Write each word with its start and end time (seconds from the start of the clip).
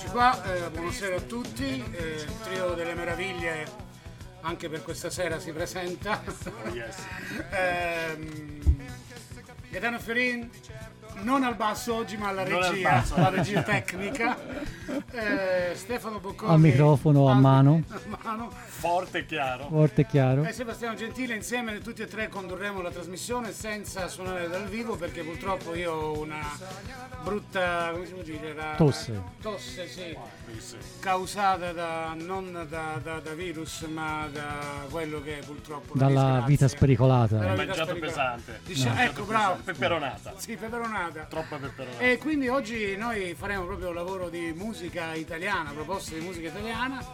eccoci 0.00 0.12
qua, 0.12 0.42
eh, 0.54 0.70
buonasera 0.70 1.16
a 1.16 1.20
tutti, 1.20 1.84
eh, 1.92 2.22
il 2.22 2.40
trio 2.42 2.72
delle 2.72 2.94
meraviglie 2.94 3.70
anche 4.40 4.70
per 4.70 4.82
questa 4.82 5.10
sera 5.10 5.38
si 5.38 5.52
presenta. 5.52 6.22
Ehm, 7.50 8.88
Gaetano 9.68 9.98
Fiorin, 9.98 10.48
non 11.22 11.42
al 11.44 11.54
basso 11.56 11.94
oggi 11.94 12.16
ma 12.16 12.28
alla 12.28 12.44
Non 12.44 12.60
regia, 12.70 12.90
basso. 12.90 13.14
alla 13.14 13.28
regia 13.30 13.62
tecnica. 13.62 14.36
Eh, 15.12 15.72
Stefano 15.74 16.18
Bocconi 16.18 16.52
Al 16.52 16.58
microfono 16.60 17.28
a 17.28 17.34
mano. 17.34 17.82
a 17.90 17.98
mano. 18.22 18.50
Forte 18.66 19.18
e 19.18 19.26
chiaro. 19.26 19.66
Forte 19.68 20.00
e 20.02 20.06
chiaro. 20.06 20.44
E 20.44 20.52
Sebastiano 20.52 20.94
Gentile 20.94 21.34
insieme 21.34 21.78
tutti 21.80 22.02
e 22.02 22.06
tre 22.06 22.28
condurremo 22.28 22.80
la 22.80 22.90
trasmissione 22.90 23.52
senza 23.52 24.08
suonare 24.08 24.48
dal 24.48 24.66
vivo 24.66 24.96
perché 24.96 25.22
purtroppo 25.22 25.74
io 25.74 25.92
ho 25.92 26.18
una 26.20 26.38
brutta 27.22 27.90
come 27.92 28.06
si 28.06 28.12
può 28.12 28.22
dire 28.22 28.54
la- 28.54 28.74
Tosse. 28.76 29.20
tosse 29.42 29.86
sì, 29.88 30.16
Sì. 30.58 30.76
causata 31.00 31.72
da, 31.72 32.14
non 32.16 32.66
da, 32.68 32.98
da- 33.02 33.20
da 33.20 33.34
virus 33.34 33.82
ma 33.82 34.26
da 34.32 34.86
quello 34.90 35.20
che 35.22 35.38
è 35.38 35.44
purtroppo 35.44 35.92
la 35.94 36.06
Dalla 36.06 36.20
disgrazia. 36.22 36.46
vita 36.46 36.68
spericolata. 36.68 37.36
Dalla 37.36 37.50
vita 37.50 37.64
Mangiato 37.66 37.90
spericolata. 37.90 38.34
pesante. 38.36 38.60
Dice- 38.64 38.88
Mangiato 38.88 39.10
ecco, 39.10 39.24
bravo. 39.24 39.60
Peperonata. 39.64 40.32
Sì, 40.36 40.56
peperonata. 40.56 40.99
Troppa 41.08 41.56
peperonata. 41.56 42.02
E 42.02 42.18
quindi 42.18 42.48
oggi 42.48 42.96
noi 42.96 43.34
faremo 43.34 43.64
proprio 43.64 43.88
un 43.88 43.94
lavoro 43.94 44.28
di 44.28 44.52
musica 44.52 45.14
italiana, 45.14 45.70
proposte 45.70 46.18
di 46.18 46.24
musica 46.24 46.48
italiana. 46.48 47.04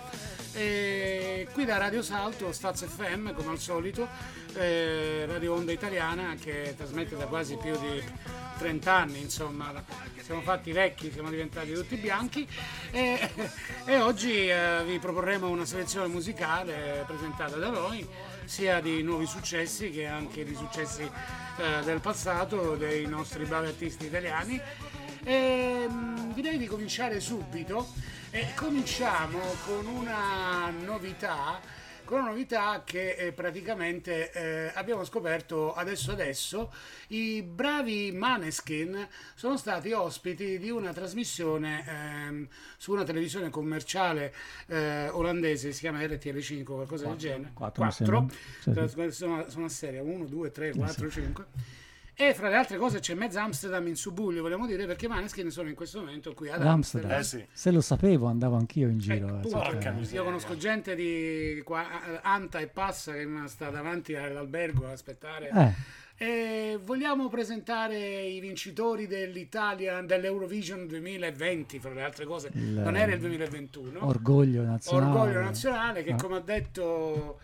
E 0.53 1.47
qui 1.53 1.67
da 1.67 1.77
Radio 1.77 2.01
Salto, 2.01 2.51
Staz 2.51 2.87
FM 2.87 3.34
come 3.34 3.51
al 3.51 3.59
solito, 3.59 4.09
eh, 4.55 5.27
Radio 5.27 5.55
Onda 5.55 5.70
Italiana 5.70 6.34
che 6.41 6.75
trasmette 6.75 7.15
da 7.15 7.27
quasi 7.27 7.56
più 7.56 7.78
di 7.78 8.03
30 8.59 8.93
anni, 8.93 9.20
insomma, 9.20 9.70
siamo 10.23 10.41
fatti 10.41 10.73
vecchi, 10.73 11.12
siamo 11.12 11.28
diventati 11.28 11.73
tutti 11.75 11.97
bianchi 11.97 12.48
e, 12.91 13.31
e 13.84 14.00
oggi 14.00 14.48
eh, 14.48 14.83
vi 14.87 14.98
proporremo 14.98 15.47
una 15.47 15.67
selezione 15.67 16.06
musicale 16.09 17.05
presentata 17.06 17.56
da 17.56 17.69
noi, 17.69 18.06
sia 18.47 18.80
di 18.80 19.02
nuovi 19.02 19.27
successi 19.27 19.91
che 19.91 20.06
anche 20.06 20.44
di 20.44 20.55
successi 20.55 21.02
eh, 21.02 21.84
del 21.84 22.00
passato 22.00 22.77
dei 22.77 23.06
nostri 23.06 23.44
bravi 23.44 23.66
artisti 23.66 24.06
italiani. 24.06 24.61
E, 25.22 25.86
mm, 25.88 26.33
direi 26.33 26.56
di 26.56 26.66
cominciare 26.66 27.20
subito 27.20 27.88
e 28.30 28.47
cominciamo 28.55 29.41
con 29.64 29.86
una 29.86 30.70
novità, 30.70 31.61
con 32.07 32.21
una 32.21 32.31
novità 32.31 32.83
che 32.85 33.17
eh, 33.17 33.33
praticamente 33.33 34.33
eh, 34.33 34.73
abbiamo 34.75 35.05
scoperto 35.05 35.75
adesso 35.75 36.12
adesso. 36.12 36.73
I 37.09 37.43
bravi 37.43 38.12
Maneskin 38.12 39.07
sono 39.35 39.59
stati 39.59 39.93
ospiti 39.93 40.59
di 40.59 40.71
una 40.71 40.93
trasmissione 40.95 41.84
ehm, 41.87 42.49
su 42.79 42.93
una 42.93 43.05
televisione 43.05 43.51
commerciale 43.51 44.33
eh, 44.69 45.09
olandese, 45.11 45.73
si 45.73 45.81
chiama 45.81 46.01
RTL5 46.01 46.65
qualcosa 46.65 47.09
del 47.09 47.17
genere. 47.19 47.51
Quattro. 47.83 48.29
Sì, 48.31 48.71
sì. 48.71 48.73
Tra- 48.73 49.11
sono, 49.11 49.45
sono 49.51 49.65
a 49.67 49.69
serie 49.69 50.01
1, 50.01 50.25
2, 50.25 50.51
3, 50.51 50.73
4, 50.75 51.11
5. 51.11 51.45
E 52.19 52.33
fra 52.33 52.48
le 52.48 52.56
altre 52.56 52.78
cose 52.78 52.98
c'è 53.00 53.12
mezza 53.12 53.42
Amsterdam 53.42 53.86
in 53.89 53.95
subuglio, 53.97 54.41
vogliamo 54.41 54.66
dire, 54.66 54.87
perché 54.87 55.06
Maneskin 55.06 55.50
sono 55.50 55.69
in 55.69 55.75
questo 55.75 55.99
momento 55.99 56.32
qui 56.32 56.49
ad 56.49 56.62
Ad 56.62 56.66
Amsterdam. 56.66 57.10
Amsterdam. 57.10 57.43
Eh 57.44 57.47
sì. 57.53 57.59
Se 57.60 57.71
lo 57.71 57.82
sapevo 57.82 58.27
andavo 58.27 58.56
anch'io 58.56 58.88
in 58.88 58.97
giro. 58.99 59.15
Eh, 59.15 59.19
eh, 59.19 59.32
appunto, 59.34 59.49
sapere. 59.50 59.72
Porca 59.75 59.91
miseria. 59.91 60.21
io 60.21 60.25
conosco 60.25 60.56
gente 60.56 60.94
di 60.94 61.60
qua, 61.62 62.22
Anta 62.22 62.59
e 62.60 62.69
Passa 62.69 63.12
che 63.12 63.28
sta 63.49 63.69
davanti 63.69 64.15
all'albergo 64.15 64.87
ad 64.87 64.93
aspettare. 64.93 65.50
Eh, 65.54 66.04
E 66.19 66.78
vogliamo 66.82 67.28
presentare 67.28 68.22
i 68.22 68.41
vincitori 68.41 69.06
dell'Italia 69.06 70.00
dell'Eurovision 70.00 70.87
2020, 70.87 71.78
fra 71.78 71.93
le 71.93 72.00
altre 72.03 72.25
cose. 72.25 72.48
Il- 72.54 72.62
non 72.83 72.97
era 72.97 73.12
il 73.12 73.21
2021. 73.21 74.03
orgoglio 74.06 74.62
nazionale. 74.62 75.04
Orgoglio 75.10 75.41
nazionale 75.43 76.03
che 76.03 76.12
Ah. 76.12 76.16
come 76.16 76.37
ha 76.37 76.41
detto 76.41 77.38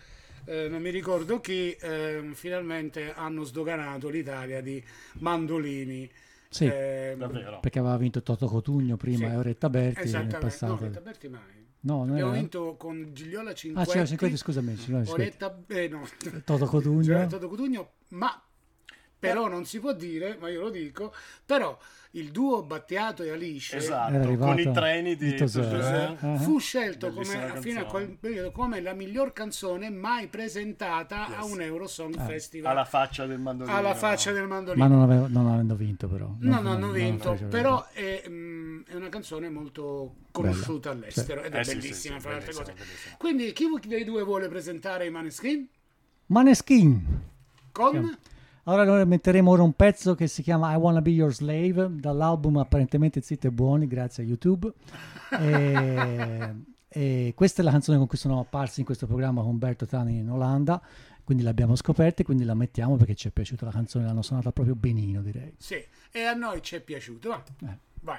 eh, 0.44 0.68
non 0.68 0.80
mi 0.82 0.90
ricordo 0.90 1.40
chi 1.40 1.76
ehm, 1.80 2.32
finalmente 2.34 3.12
hanno 3.14 3.44
sdoganato 3.44 4.08
l'Italia 4.08 4.60
di 4.60 4.82
mandolini 5.18 6.10
Sì, 6.48 6.66
Davvero. 6.66 7.60
perché 7.60 7.78
aveva 7.78 7.96
vinto 7.96 8.22
Toto 8.22 8.46
Cotugno 8.46 8.96
prima 8.96 9.28
Sì. 9.28 9.32
e 9.32 9.36
Oretta 9.36 9.70
Berti 9.70 9.96
nel 9.98 10.04
esattamente 10.06 10.36
no, 10.36 10.42
passato. 10.42 10.72
Oretta 10.74 11.00
Berti 11.00 11.28
mai 11.28 11.40
No, 11.84 11.98
non 12.04 12.10
abbiamo 12.10 12.30
era? 12.30 12.38
vinto 12.40 12.76
con 12.76 13.10
Gigliola 13.12 13.50
Ah, 13.50 13.54
Cinquetti 13.54 13.90
c'era 13.90 14.04
50, 14.06 14.36
scusami. 14.36 14.76
scusami. 14.76 15.08
Oretta 15.08 15.62
eh, 15.68 15.88
no 15.88 16.06
Toto 16.44 16.66
Cotugno. 16.66 17.02
C'era 17.02 17.26
Toto 17.26 17.48
Cotugno 17.48 17.92
ma 18.08 18.40
però 19.18 19.48
non 19.48 19.64
si 19.64 19.78
può 19.80 19.92
dire 19.92 20.36
ma 20.40 20.48
io 20.48 20.60
lo 20.62 20.70
dico 20.70 21.12
però 21.46 21.76
il 22.14 22.30
duo 22.30 22.62
Battiato 22.62 23.22
e 23.22 23.30
Alice 23.30 23.74
Esatto, 23.76 24.36
con 24.36 24.58
i 24.58 24.70
treni 24.70 25.16
di, 25.16 25.30
di 25.30 25.36
Tosè. 25.36 25.60
Tosè. 25.68 26.16
Ah. 26.20 26.36
fu 26.36 26.58
scelto 26.58 27.10
come, 27.10 27.54
fino 27.60 27.80
a 27.80 27.84
quel 27.84 28.16
periodo 28.20 28.50
come 28.52 28.82
la 28.82 28.92
miglior 28.92 29.32
canzone 29.32 29.88
mai 29.88 30.26
presentata 30.28 31.26
a 31.28 31.40
Yes. 31.42 31.50
un 31.52 31.60
Eurosong 31.62 32.20
Festival 32.26 32.70
Alla 32.72 32.84
faccia 32.84 33.24
del 33.24 33.38
mandolino. 33.38 33.74
alla 33.74 33.94
faccia 33.94 34.30
del 34.32 34.46
mandolino. 34.46 34.86
Ma 34.86 34.94
non, 34.94 35.02
avevo- 35.02 35.26
non 35.28 35.46
avendo 35.48 35.74
vinto 35.74 36.06
però. 36.06 36.26
No, 36.26 36.36
Non- 36.38 36.50
non 36.50 36.62
non- 36.62 36.72
hanno 36.74 36.84
non 36.86 36.94
vinto, 36.94 37.30
fece- 37.32 37.44
però 37.46 37.86
è, 37.92 38.24
mm, 38.28 38.82
è 38.88 38.94
una 38.94 39.08
canzone 39.08 39.48
molto 39.48 40.16
conosciuta 40.32 40.90
all'estero 40.90 41.42
ed 41.42 41.54
è 41.54 41.60
Eh, 41.60 41.64
bellissima 41.64 41.94
sì, 41.94 42.20
sì, 42.20 42.20
fra 42.20 42.30
le 42.30 42.36
altre 42.36 42.52
cose. 42.52 42.72
bellissima. 42.74 43.16
Quindi 43.16 43.52
chi 43.54 43.66
dei 43.86 44.04
due 44.04 44.22
vuole 44.22 44.48
presentare 44.48 45.06
i 45.06 45.10
Maneskin? 45.10 45.66
Maneskin. 46.26 47.20
Con? 47.72 48.18
Allora 48.64 48.84
noi 48.84 49.04
metteremo 49.06 49.50
ora 49.50 49.62
un 49.62 49.72
pezzo 49.72 50.14
che 50.14 50.28
si 50.28 50.40
chiama 50.42 50.72
I 50.72 50.76
Wanna 50.76 51.02
Be 51.02 51.10
Your 51.10 51.34
Slave 51.34 51.88
dall'album 51.90 52.58
apparentemente 52.58 53.20
Zitti 53.20 53.48
e 53.48 53.50
Buoni 53.50 53.88
grazie 53.88 54.22
a 54.22 54.26
YouTube 54.26 54.72
e, 55.40 56.54
e 56.88 57.32
questa 57.34 57.62
è 57.62 57.64
la 57.64 57.72
canzone 57.72 57.98
con 57.98 58.06
cui 58.06 58.18
sono 58.18 58.38
apparsi 58.38 58.78
in 58.78 58.86
questo 58.86 59.06
programma 59.08 59.40
con 59.40 59.50
Umberto 59.50 59.84
Tani 59.84 60.18
in 60.18 60.30
Olanda 60.30 60.80
quindi 61.24 61.42
l'abbiamo 61.42 61.74
scoperta 61.74 62.22
e 62.22 62.24
quindi 62.24 62.44
la 62.44 62.54
mettiamo 62.54 62.96
perché 62.96 63.16
ci 63.16 63.26
è 63.26 63.30
piaciuta 63.32 63.64
la 63.64 63.72
canzone 63.72 64.04
l'hanno 64.04 64.22
suonata 64.22 64.52
proprio 64.52 64.76
benino 64.76 65.22
direi 65.22 65.54
Sì, 65.58 65.84
e 66.12 66.20
a 66.22 66.34
noi 66.34 66.62
ci 66.62 66.76
è 66.76 66.80
piaciuto. 66.80 67.28
Va. 67.30 67.42
Eh. 67.68 67.78
Vai. 68.02 68.18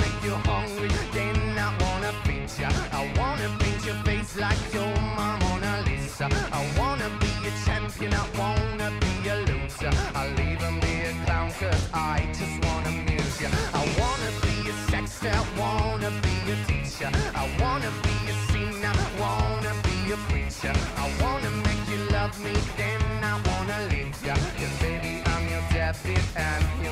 make 0.00 0.22
you 0.24 0.34
hungry, 0.50 0.90
then 1.12 1.36
I 1.58 1.68
wanna 1.82 2.12
feed 2.24 2.50
ya. 2.58 2.68
I 2.92 3.02
wanna 3.18 3.48
paint 3.60 3.84
your 3.84 3.98
face 4.04 4.36
like 4.36 4.62
your 4.74 4.92
Mona 5.16 5.82
Lisa. 5.86 6.28
I 6.52 6.62
wanna 6.78 7.08
be 7.22 7.32
a 7.50 7.52
champion, 7.64 8.12
I 8.14 8.24
wanna 8.38 8.88
be 9.04 9.28
a 9.28 9.36
loser. 9.48 9.92
I'll 10.14 10.40
even 10.40 10.74
be 10.80 10.94
a 11.10 11.12
clown 11.24 11.50
cause 11.60 11.84
I 11.92 12.28
just 12.38 12.56
wanna 12.64 12.90
amuse 12.90 13.40
ya. 13.42 13.48
I 13.80 13.82
wanna 14.00 14.30
be 14.44 14.56
a 14.72 14.74
sexter, 14.90 15.32
I 15.42 15.44
wanna 15.60 16.10
be 16.26 16.36
a 16.54 16.56
teacher. 16.68 17.10
I 17.42 17.44
wanna 17.62 17.90
be 18.06 18.16
a 18.32 18.34
singer, 18.50 18.94
wanna 19.22 19.72
be 19.86 20.12
a 20.12 20.18
preacher. 20.28 20.74
I 21.04 21.06
wanna 21.22 21.50
make 21.66 21.84
you 21.92 22.00
love 22.16 22.34
me, 22.44 22.54
then 22.76 23.00
I 23.32 23.34
wanna 23.48 23.78
leave 23.90 24.16
ya. 24.26 24.34
Cause 24.58 24.76
baby, 24.80 25.22
I'm 25.32 25.44
your 25.48 25.64
David 25.72 26.24
and 26.36 26.64
you're 26.82 26.89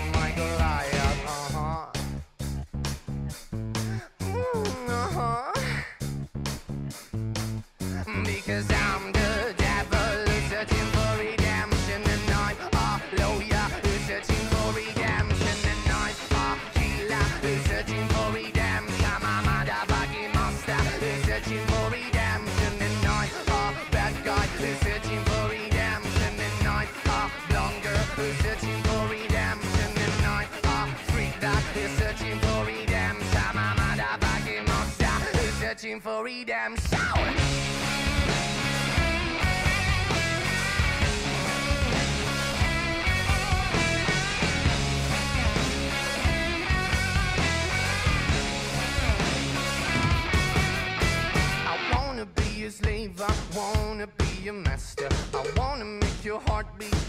searching 35.89 36.01
for 36.01 36.23
redemption. 36.23 37.18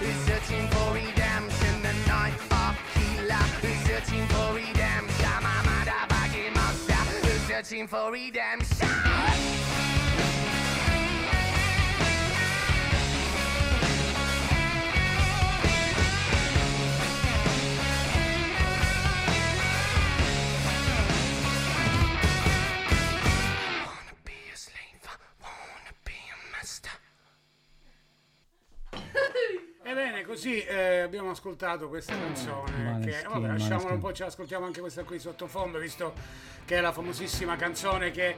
who's 0.00 0.16
searching 0.24 0.66
for 0.68 0.94
redemption. 0.94 1.84
And 1.84 2.10
I'm 2.10 2.32
a 2.50 2.76
healer 2.98 3.46
who's 3.60 3.80
searching 3.86 4.26
for 4.28 4.54
redemption. 4.54 5.26
I'm 5.26 5.44
a 5.44 5.56
motherfucking 5.68 6.54
monster 6.54 6.92
who's 6.92 7.40
searching 7.42 7.86
for 7.86 8.10
redemption. 8.10 9.29
Ebbene, 29.90 30.22
così 30.22 30.60
eh, 30.60 31.00
abbiamo 31.00 31.30
ascoltato 31.30 31.88
questa 31.88 32.14
canzone. 32.16 32.70
Maneskin, 32.84 33.22
che, 33.22 33.28
vabbè, 33.28 33.46
lasciamola 33.48 33.94
un 33.94 33.98
po', 33.98 34.12
ce 34.12 34.22
l'ascoltiamo 34.22 34.64
anche 34.64 34.78
questa 34.78 35.02
qui 35.02 35.18
sottofondo, 35.18 35.80
visto 35.80 36.14
che 36.64 36.76
è 36.76 36.80
la 36.80 36.92
famosissima 36.92 37.56
canzone 37.56 38.12
che 38.12 38.36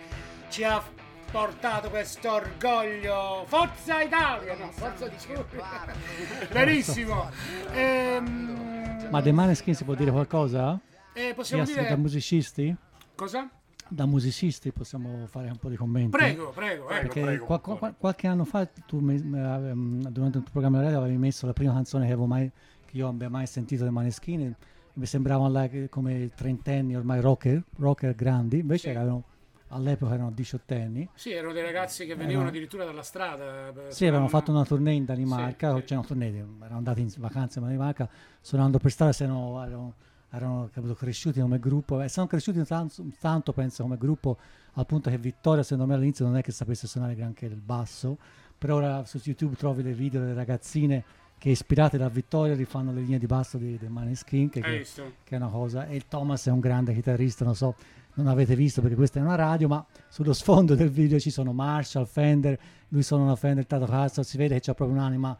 ci 0.48 0.64
ha 0.64 0.82
portato 1.30 1.90
questo 1.90 2.32
orgoglio. 2.32 3.44
Forza 3.46 4.00
Italia! 4.00 4.56
No, 4.56 4.70
forza 4.70 5.06
di 5.08 5.16
Benissimo. 6.50 7.30
Ehm, 7.72 9.08
Ma 9.10 9.20
dei 9.20 9.32
Maneskin 9.32 9.74
si 9.74 9.84
può 9.84 9.92
dire 9.92 10.10
qualcosa? 10.10 10.80
eh, 11.12 11.34
possiamo 11.34 11.64
dire 11.64 11.86
da 11.86 11.96
musicisti? 11.96 12.74
cosa? 13.14 13.46
Da 13.92 14.06
musicisti 14.06 14.72
possiamo 14.72 15.26
fare 15.26 15.48
un 15.50 15.58
po' 15.58 15.68
di 15.68 15.76
commenti? 15.76 16.08
Prego, 16.16 16.48
prego, 16.48 16.88
ecco. 16.88 17.02
Perché 17.02 17.20
prego, 17.20 17.44
qua- 17.44 17.56
Antonio. 17.56 17.78
qua- 17.78 17.94
qualche 17.98 18.26
anno 18.26 18.44
fa 18.46 18.64
tu 18.86 19.00
mi- 19.00 19.16
ehm, 19.16 20.08
durante 20.08 20.38
il 20.38 20.44
tuo 20.44 20.52
programma 20.52 20.80
radio 20.80 20.98
avevi 21.00 21.18
messo 21.18 21.44
la 21.44 21.52
prima 21.52 21.74
canzone 21.74 22.06
che, 22.06 22.12
avevo 22.12 22.26
mai, 22.26 22.50
che 22.86 22.96
io 22.96 23.08
abbia 23.08 23.28
mai 23.28 23.46
sentito 23.46 23.82
dei 23.82 23.92
Maneskin 23.92 24.40
e 24.40 24.54
mi 24.94 25.04
sembravano 25.04 25.68
come 25.90 26.30
trentenni 26.34 26.96
ormai 26.96 27.20
rocker, 27.20 27.62
rocker 27.76 28.14
grandi, 28.14 28.60
invece 28.60 28.88
Sì. 28.90 28.96
erano, 28.96 29.24
all'epoca 29.68 30.14
erano 30.14 30.30
diciottenni. 30.30 31.06
Sì, 31.12 31.32
erano 31.32 31.52
dei 31.52 31.62
ragazzi 31.62 32.06
che 32.06 32.14
venivano 32.14 32.48
addirittura 32.48 32.86
dalla 32.86 33.02
strada. 33.02 33.68
eh, 33.68 33.72
Sì, 33.90 34.06
avevano 34.06 34.26
suonavano- 34.26 34.28
fatto 34.28 34.50
una 34.52 34.64
tournée 34.64 34.94
in 34.94 35.04
Danimarca, 35.04 35.74
Sì, 35.74 35.80
sì. 35.80 35.86
cioè 35.88 35.98
una 35.98 36.06
tournée, 36.06 36.28
erano 36.62 36.76
andati 36.78 37.02
in 37.02 37.10
vacanza 37.18 37.58
in 37.58 37.66
Danimarca, 37.66 38.08
suonando 38.40 38.78
per 38.78 38.90
strada, 38.90 39.12
se 39.12 39.26
no 39.26 39.62
erano, 39.62 39.94
erano 40.32 40.68
capito, 40.72 40.94
cresciuti 40.94 41.40
come 41.40 41.58
gruppo, 41.58 42.00
e 42.00 42.08
sono 42.08 42.26
cresciuti 42.26 42.62
tanto, 42.64 43.04
tanto, 43.20 43.52
penso, 43.52 43.82
come 43.82 43.98
gruppo, 43.98 44.38
al 44.74 44.86
punto 44.86 45.10
che 45.10 45.18
Vittoria, 45.18 45.62
secondo 45.62 45.86
me 45.86 45.94
all'inizio 45.94 46.24
non 46.24 46.36
è 46.36 46.42
che 46.42 46.52
sapesse 46.52 46.86
suonare 46.86 47.14
granché 47.14 47.46
il 47.46 47.56
basso, 47.56 48.16
però 48.56 48.76
ora 48.76 49.04
su 49.04 49.20
YouTube 49.22 49.56
trovi 49.56 49.82
dei 49.82 49.92
video 49.92 50.20
delle 50.20 50.34
ragazzine 50.34 51.04
che 51.36 51.50
ispirate 51.50 51.98
da 51.98 52.08
Vittoria 52.08 52.54
rifanno 52.54 52.92
le 52.92 53.00
linee 53.00 53.18
di 53.18 53.26
basso 53.26 53.58
dei, 53.58 53.76
dei 53.76 53.88
Maneskin, 53.88 54.48
che, 54.48 54.60
che- 54.60 54.78
che 55.24 55.34
è 55.34 55.38
una 55.38 55.48
cosa, 55.48 55.86
e 55.86 55.96
il 55.96 56.06
Thomas 56.06 56.46
è 56.46 56.50
un 56.50 56.60
grande 56.60 56.94
chitarrista, 56.94 57.44
non 57.44 57.56
so, 57.56 57.74
non 58.14 58.28
avete 58.28 58.54
visto 58.54 58.80
perché 58.80 58.94
questa 58.96 59.18
è 59.18 59.22
una 59.22 59.34
radio, 59.34 59.68
ma 59.68 59.84
sullo 60.08 60.32
sfondo 60.32 60.74
del 60.74 60.88
video 60.90 61.18
ci 61.18 61.30
sono 61.30 61.52
Marshall, 61.52 62.06
Fender, 62.06 62.58
lui 62.88 63.02
suona 63.02 63.24
una 63.24 63.36
Fender 63.36 63.64
Stratocaster, 63.64 64.24
si 64.24 64.36
vede 64.36 64.54
che 64.54 64.60
c'ha 64.60 64.74
proprio 64.74 64.96
un'anima 64.96 65.36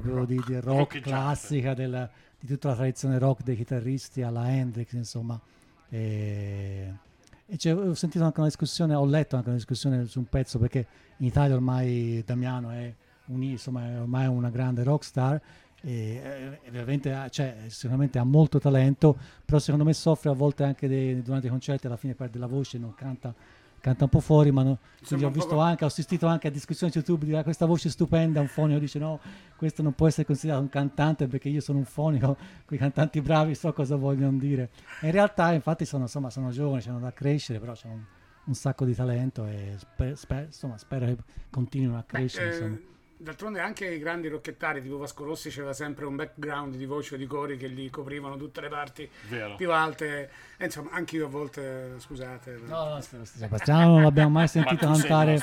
proprio 0.00 0.24
di, 0.24 0.40
di 0.46 0.54
rock 0.54 0.64
Roccheggiante. 0.64 1.10
classica, 1.10 1.74
del- 1.74 2.10
di 2.38 2.46
tutta 2.46 2.68
la 2.68 2.74
tradizione 2.74 3.18
rock 3.18 3.42
dei 3.42 3.56
chitarristi 3.56 4.22
alla 4.22 4.50
Hendrix, 4.50 4.92
insomma. 4.92 5.40
E, 5.88 6.92
e 7.46 7.72
ho 7.72 7.94
sentito 7.94 8.24
anche 8.24 8.38
una 8.40 8.48
discussione, 8.48 8.94
ho 8.94 9.04
letto 9.06 9.36
anche 9.36 9.48
una 9.48 9.56
discussione 9.56 10.06
su 10.06 10.18
un 10.18 10.26
pezzo 10.26 10.58
perché 10.58 10.86
in 11.18 11.26
Italia 11.26 11.54
ormai 11.54 12.22
Damiano 12.26 12.70
è, 12.70 12.92
un, 13.26 13.42
insomma, 13.42 13.86
è 13.88 14.00
ormai 14.00 14.26
una 14.26 14.50
grande 14.50 14.82
rockstar 14.82 15.40
e 15.82 16.58
veramente 16.70 17.12
ha, 17.12 17.28
cioè, 17.28 17.56
sicuramente 17.66 18.18
ha 18.18 18.24
molto 18.24 18.58
talento, 18.58 19.16
però 19.44 19.58
secondo 19.58 19.84
me 19.84 19.92
soffre 19.92 20.30
a 20.30 20.32
volte 20.32 20.64
anche 20.64 20.88
dei- 20.88 21.22
durante 21.22 21.46
i 21.46 21.50
concerti, 21.50 21.86
alla 21.86 21.98
fine 21.98 22.14
perde 22.14 22.38
la 22.38 22.46
voce, 22.46 22.78
non 22.78 22.94
canta, 22.94 23.34
canta 23.84 24.04
un 24.04 24.10
po' 24.10 24.20
fuori, 24.20 24.50
ma 24.50 24.62
no- 24.62 24.78
ho 25.26 25.30
poco- 25.30 25.60
anche, 25.60 25.84
ho 25.84 25.88
assistito 25.88 26.26
anche 26.26 26.48
a 26.48 26.50
discussioni 26.50 26.90
su 26.90 26.98
YouTube 27.00 27.26
di 27.26 27.34
"Ah, 27.34 27.42
questa 27.42 27.66
voce 27.66 27.90
stupenda, 27.90 28.40
un 28.40 28.46
fonico 28.46 28.78
dice 28.78 28.98
no, 28.98 29.20
questo 29.56 29.82
non 29.82 29.92
può 29.92 30.06
essere 30.06 30.24
considerato 30.24 30.62
un 30.62 30.70
cantante 30.70 31.26
perché 31.26 31.50
io 31.50 31.60
sono 31.60 31.78
un 31.78 31.84
fonico, 31.84 32.34
quei 32.64 32.78
cantanti 32.78 33.20
bravi 33.20 33.54
so 33.54 33.74
cosa 33.74 33.96
vogliono 33.96 34.38
dire. 34.38 34.70
E 35.02 35.06
in 35.06 35.12
realtà 35.12 35.52
infatti 35.52 35.84
sono, 35.84 36.04
insomma, 36.04 36.30
sono 36.30 36.48
giovani, 36.50 36.82
hanno 36.86 36.98
da 37.00 37.12
crescere, 37.12 37.58
però 37.60 37.72
c'è 37.74 37.88
un, 37.88 38.02
un 38.46 38.54
sacco 38.54 38.86
di 38.86 38.94
talento 38.94 39.44
e 39.44 39.74
spe- 39.76 40.16
spe- 40.16 40.44
insomma, 40.46 40.78
spero 40.78 41.04
che 41.04 41.16
continuino 41.50 41.94
a 41.96 42.00
Beh, 42.00 42.06
crescere. 42.06 42.44
eh, 42.44 42.48
insomma. 42.48 42.78
D'altronde 43.24 43.58
anche 43.60 43.86
i 43.92 43.98
grandi 43.98 44.28
rocchettari 44.28 44.80
tipo 44.82 44.98
Vasco 44.98 45.24
Rossi 45.24 45.48
c'era 45.50 45.72
sempre 45.72 46.04
un 46.04 46.14
background 46.14 46.76
di 46.76 46.84
voce 46.86 47.14
o 47.14 47.18
di 47.18 47.26
cori 47.26 47.56
che 47.56 47.68
gli 47.70 47.90
coprivano 47.90 48.36
tutte 48.36 48.60
le 48.60 48.68
parti 48.68 49.08
Vero. 49.28 49.56
più 49.56 49.72
alte. 49.72 50.30
E 50.56 50.66
insomma, 50.66 50.90
anche 50.92 51.16
io 51.16 51.26
a 51.26 51.28
volte, 51.28 51.94
scusate. 51.98 52.60
No, 52.66 52.88
no, 52.90 53.00
st- 53.00 53.22
st- 53.22 53.38
Sebastiano 53.38 53.88
non 53.94 54.02
l'abbiamo 54.02 54.30
mai 54.30 54.46
sentito 54.46 54.86
Ma 54.88 54.92
cantare. 54.96 55.42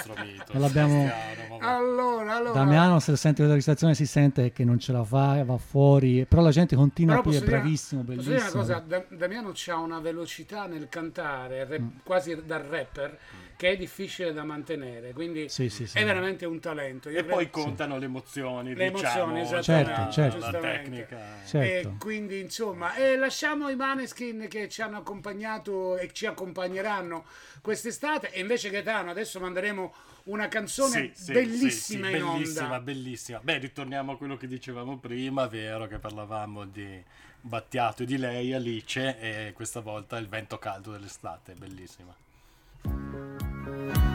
non 0.53 0.61
l'abbiamo-. 0.61 1.11
Allora, 1.59 2.35
allora. 2.35 2.53
Damiano, 2.53 2.99
se 2.99 3.11
lo 3.11 3.17
sente 3.17 3.41
la 3.43 3.49
registrazione, 3.49 3.93
si 3.93 4.05
sente 4.05 4.51
che 4.51 4.63
non 4.63 4.79
ce 4.79 4.91
la 4.93 5.03
fa, 5.03 5.43
va 5.43 5.57
fuori. 5.57 6.25
Però 6.25 6.41
la 6.41 6.51
gente 6.51 6.75
continua 6.75 7.15
Però 7.17 7.27
qui, 7.29 7.35
è 7.37 7.41
bravissimo, 7.43 8.01
bellissimo. 8.03 8.35
una 8.35 8.49
cosa, 8.51 8.79
Da- 8.85 9.03
Damiano 9.09 9.51
ha 9.67 9.75
una 9.77 9.99
velocità 9.99 10.65
nel 10.65 10.87
cantare, 10.89 11.65
rap- 11.65 12.03
quasi 12.03 12.39
da 12.45 12.57
rapper, 12.57 13.17
che 13.61 13.69
è 13.73 13.77
difficile 13.77 14.33
da 14.33 14.43
mantenere, 14.43 15.13
quindi 15.13 15.47
Sì, 15.47 15.69
sì, 15.69 15.85
sì. 15.85 15.99
è 15.99 16.03
veramente 16.03 16.47
un 16.47 16.59
talento. 16.59 17.09
Io 17.11 17.19
E 17.19 17.19
credo- 17.19 17.35
poi 17.35 17.49
contano 17.51 17.99
le 17.99 18.05
emozioni, 18.05 18.73
Le 18.73 18.89
diciamo, 18.89 19.35
emozioni, 19.35 19.47
cioè, 19.47 19.61
Certo, 19.61 20.01
la- 20.01 20.09
certo. 20.09 20.37
la 20.39 20.59
tecnica. 20.59 21.19
Certo. 21.45 21.89
E 21.89 21.93
quindi 21.99 22.39
insomma, 22.39 22.95
e 22.95 23.15
lasciamo 23.17 23.69
i 23.69 23.75
Maneskin 23.75 24.47
che 24.49 24.67
ci 24.67 24.81
hanno 24.81 24.97
accompagnato 24.97 25.95
e 25.97 26.09
ci 26.11 26.25
accompagneranno 26.25 27.23
quest'estate. 27.61 28.31
E 28.31 28.39
invece, 28.39 28.71
Gaetano, 28.71 29.11
adesso 29.11 29.39
manderemo 29.39 29.93
una 30.23 30.47
canzone 30.47 31.11
Sì, 31.13 31.23
sì, 31.25 31.31
bellissima 31.33 31.69
sì, 32.07 32.13
sì, 32.13 32.19
in 32.19 32.25
bellissima, 32.31 32.65
onda. 32.65 32.79
bellissima. 32.79 33.39
Beh, 33.43 33.57
ritorniamo 33.59 34.13
a 34.13 34.17
quello 34.17 34.37
che 34.37 34.47
dicevamo 34.47 34.97
prima, 34.97 35.45
vero 35.45 35.85
che 35.85 35.99
parlavamo 35.99 36.65
di 36.65 36.99
Battiato 37.41 38.01
e 38.01 38.05
di 38.07 38.17
lei, 38.17 38.53
Alice, 38.53 39.19
e 39.19 39.53
questa 39.53 39.81
volta 39.81 40.17
il 40.17 40.27
vento 40.27 40.57
caldo 40.57 40.93
dell'estate, 40.93 41.53
bellissima. 41.53 42.15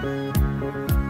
Ho 0.02 1.06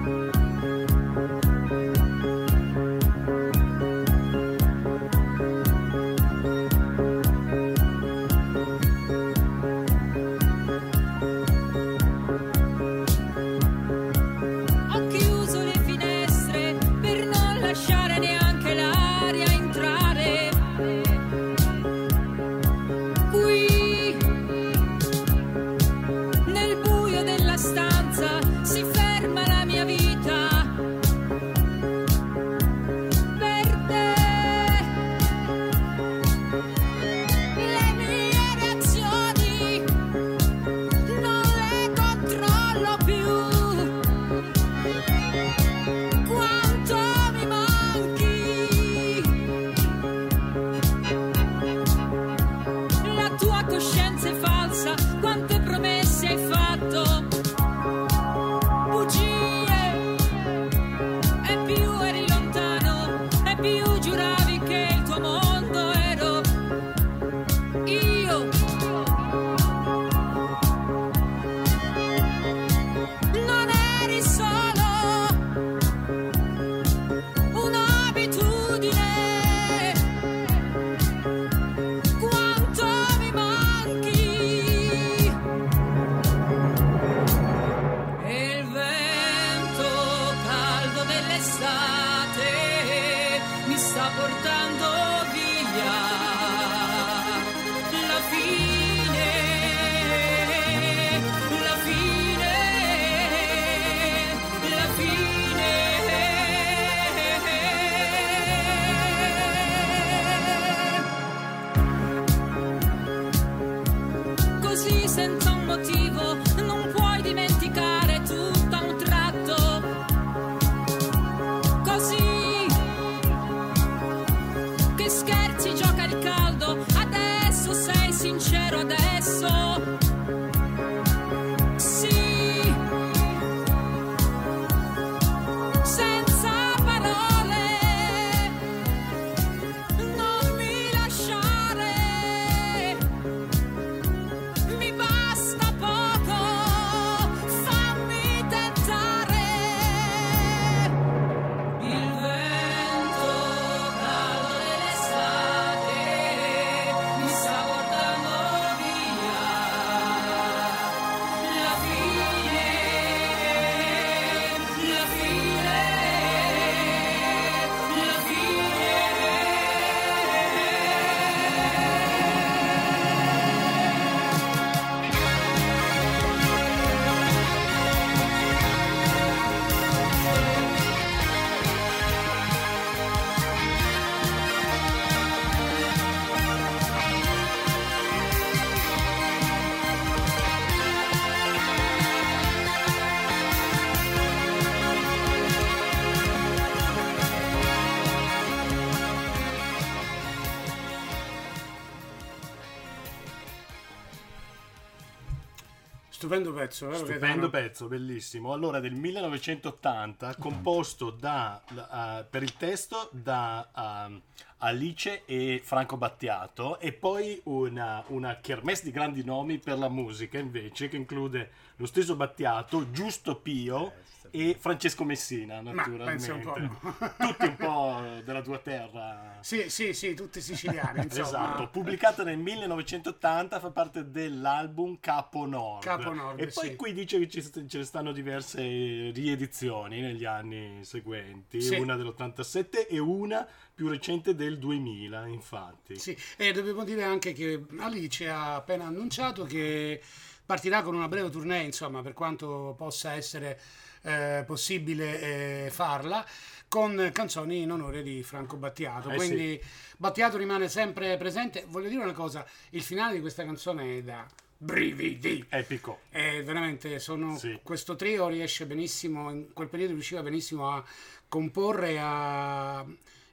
Stupendo 206.27 206.53
pezzo, 206.53 206.87
vero 206.87 206.99
Stupendo 206.99 207.21
Gaetano? 207.21 207.51
pezzo, 207.51 207.87
bellissimo. 207.87 208.53
Allora, 208.53 208.81
del 208.81 208.95
1980, 208.95 210.35
composto 210.37 211.11
da, 211.11 211.63
eh, 211.71 212.25
per 212.29 212.43
il 212.43 212.55
testo 212.55 213.09
da 213.13 214.07
ehm, 214.09 214.21
Alice 214.59 215.23
e 215.25 215.61
Franco 215.63 215.97
Battiato, 215.97 216.81
e 216.81 216.93
poi 216.93 217.41
una, 217.45 218.03
una 218.09 218.41
kermesse 218.41 218.85
di 218.85 218.91
grandi 218.91 219.23
nomi 219.23 219.59
per 219.59 219.79
la 219.79 219.89
musica, 219.89 220.39
invece, 220.39 220.89
che 220.89 220.97
include 220.97 221.51
lo 221.77 221.87
stesso 221.87 222.17
Battiato, 222.17 222.91
Giusto 222.91 223.37
Pio 223.37 223.93
e 224.31 224.57
Francesco 224.59 225.05
Messina, 225.05 225.61
pensa 225.63 226.35
un 226.35 226.41
po'. 226.43 226.59
naturalmente. 226.59 227.15
Tutti 227.19 227.45
un 227.47 227.57
po' 227.57 228.03
della 228.25 228.43
tua 228.43 228.59
terra. 228.59 229.39
Sì, 229.41 229.69
sì, 229.71 229.93
sì, 229.93 230.15
tutti 230.15 230.41
siciliani, 230.41 231.03
insomma. 231.05 231.27
Esatto, 231.27 231.69
pubblicata 231.69 232.23
nel 232.25 232.39
1980, 232.39 233.61
fa 233.61 233.71
parte 233.71 234.11
dell'album 234.11 234.99
Capo 235.01 235.47
Nord. 235.47 235.83
Capo 235.85 236.13
Nord, 236.13 236.41
E 236.41 236.47
poi 236.49 236.69
sì. 236.71 236.77
qui 236.77 236.93
dice 236.93 237.19
che 237.19 237.29
ci 237.29 237.41
st- 237.43 237.67
ce 237.67 237.79
ne 237.79 237.85
stanno 237.85 238.13
diverse 238.13 238.61
riedizioni 238.61 240.01
negli 240.01 240.25
anni 240.25 240.85
seguenti, 240.85 241.61
Sì. 241.61 241.77
una 241.77 241.97
dell'87 241.97 242.87
e 242.89 242.99
una 242.99 243.47
più 243.75 243.89
recente 243.89 244.35
del 244.35 244.59
2000, 244.59 245.27
infatti. 245.27 245.97
Sì, 245.99 246.17
e 246.37 246.53
dobbiamo 246.53 246.83
dire 246.85 247.03
anche 247.05 247.33
che 247.33 247.63
Alice 247.79 248.29
ha 248.29 248.55
appena 248.57 248.85
annunciato 248.87 249.45
che 249.45 250.01
partirà 250.45 250.83
con 250.83 250.95
una 250.95 251.09
breve 251.09 251.29
tournée, 251.31 251.65
insomma, 251.65 252.03
per 252.03 252.13
quanto 252.15 252.75
possa 252.77 253.13
essere 253.13 253.61
eh, 254.07 254.45
possibile 254.47 255.65
eh, 255.67 255.71
farla, 255.71 256.25
con 256.69 257.11
canzoni 257.13 257.63
in 257.63 257.71
onore 257.73 258.03
di 258.03 258.23
Franco 258.23 258.57
Battiato. 258.57 259.11
Eh, 259.11 259.17
Quindi 259.17 259.61
Battiato 259.97 260.37
rimane 260.37 260.69
sempre 260.69 261.17
presente. 261.17 261.65
Voglio 261.69 261.89
dire 261.89 262.03
una 262.03 262.13
cosa, 262.13 262.47
il 262.71 262.83
finale 262.83 263.15
di 263.15 263.21
questa 263.21 263.45
canzone 263.45 263.99
è 263.99 264.03
da 264.03 264.27
brividi. 264.59 265.45
Epico. 265.49 266.01
E 266.11 266.43
veramente 266.43 266.99
sono, 266.99 267.37
Sì. 267.37 267.59
questo 267.63 267.97
trio 267.97 268.29
riesce 268.29 268.67
benissimo, 268.67 269.31
in 269.31 269.53
quel 269.53 269.69
periodo 269.69 269.93
riusciva 269.93 270.23
benissimo 270.23 270.71
a 270.71 270.85
comporre 271.29 271.99
a, 272.01 272.85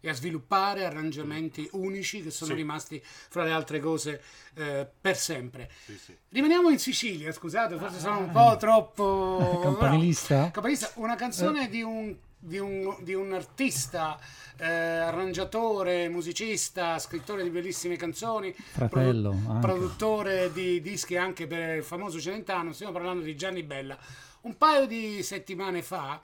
e 0.06 0.10
a 0.10 0.14
sviluppare 0.14 0.84
arrangiamenti 0.84 1.66
unici 1.74 2.22
che 2.22 2.30
sono 2.30 2.52
Sì. 2.52 2.58
rimasti 2.58 3.02
fra 3.04 3.44
le 3.46 3.52
altre 3.52 3.80
cose 3.80 4.22
eh, 4.56 4.86
per 5.00 5.16
sempre. 5.16 5.70
Sì, 5.86 5.98
sì. 5.98 6.18
Rimaniamo 6.28 6.70
in 6.70 6.78
Sicilia, 6.78 7.32
scusate, 7.32 7.78
forse 7.78 8.00
sono 8.00 8.20
un 8.20 8.32
po' 8.32 8.58
troppo... 8.60 9.60
Campanilista? 9.64 10.40
no. 10.42 10.52
Campanilista, 10.52 10.92
una 10.96 11.16
canzone 11.16 11.70
di 11.70 11.82
un, 11.82 12.14
di 12.38 12.58
un- 12.60 12.98
di 13.00 13.14
un 13.14 13.32
artista, 13.32 14.20
eh, 14.58 14.66
arrangiatore, 14.68 16.10
musicista, 16.10 17.00
scrittore 17.00 17.44
di 17.44 17.50
bellissime 17.50 17.96
canzoni, 17.96 18.54
Fratello, 18.54 19.30
anche. 19.48 19.66
produttore 19.66 20.52
di 20.52 20.82
dischi 20.82 21.16
anche 21.16 21.48
per 21.48 21.78
il 21.78 21.84
famoso 21.84 22.20
Celentano, 22.20 22.74
stiamo 22.74 22.92
parlando 22.92 23.24
di 23.24 23.38
Gianni 23.38 23.64
Bella. 23.64 23.98
Un 24.42 24.58
paio 24.58 24.86
di 24.86 25.24
settimane 25.24 25.82
fa, 25.82 26.22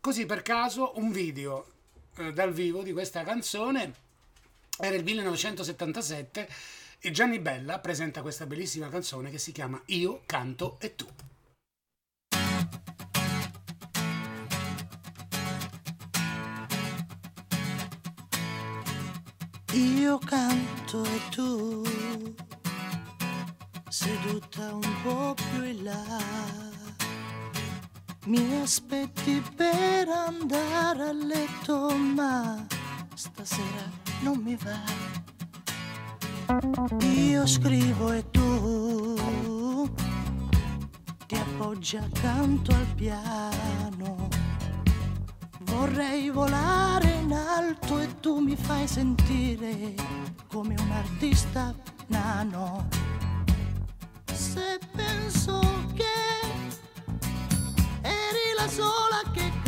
così 0.00 0.24
per 0.24 0.42
caso, 0.42 0.92
un 0.98 1.10
video 1.10 1.66
eh, 2.18 2.32
dal 2.32 2.52
vivo 2.52 2.82
di 2.82 2.92
questa 2.92 3.22
canzone, 3.22 3.94
era 4.78 4.96
il 4.96 5.04
1977, 5.04 6.48
e 7.00 7.10
Gianni 7.12 7.38
Bella 7.38 7.78
presenta 7.78 8.22
questa 8.22 8.44
bellissima 8.44 8.88
canzone 8.88 9.30
che 9.30 9.38
si 9.38 9.52
chiama 9.52 9.80
Io 9.86 10.22
canto 10.26 10.78
e 10.80 10.94
tu. 10.96 11.06
Io 19.74 20.18
canto 20.18 21.04
e 21.04 21.20
tu 21.30 21.84
seduta 23.88 24.74
un 24.74 25.02
po' 25.02 25.34
più 25.34 25.64
in 25.64 25.84
là. 25.84 26.67
Mi 28.28 28.60
aspetti 28.60 29.42
per 29.56 30.06
andare 30.06 31.02
a 31.02 31.12
letto, 31.12 31.96
ma 31.96 32.62
stasera 33.14 33.90
non 34.20 34.36
mi 34.42 34.54
va. 34.54 34.82
Io 37.06 37.46
scrivo 37.46 38.12
e 38.12 38.30
tu 38.30 39.88
ti 41.24 41.36
appoggi 41.36 41.96
accanto 41.96 42.72
al 42.72 42.86
piano. 42.96 44.28
Vorrei 45.60 46.28
volare 46.28 47.08
in 47.22 47.32
alto 47.32 47.98
e 47.98 48.20
tu 48.20 48.40
mi 48.40 48.56
fai 48.56 48.86
sentire 48.86 49.94
come 50.48 50.74
un 50.78 50.90
artista 50.90 51.74
nano. 52.08 52.88
Se 54.30 54.78
penso 54.94 55.60
che 55.94 56.57
eri 58.28 58.52
la 58.54 58.68
sola 58.68 59.22
che 59.32 59.67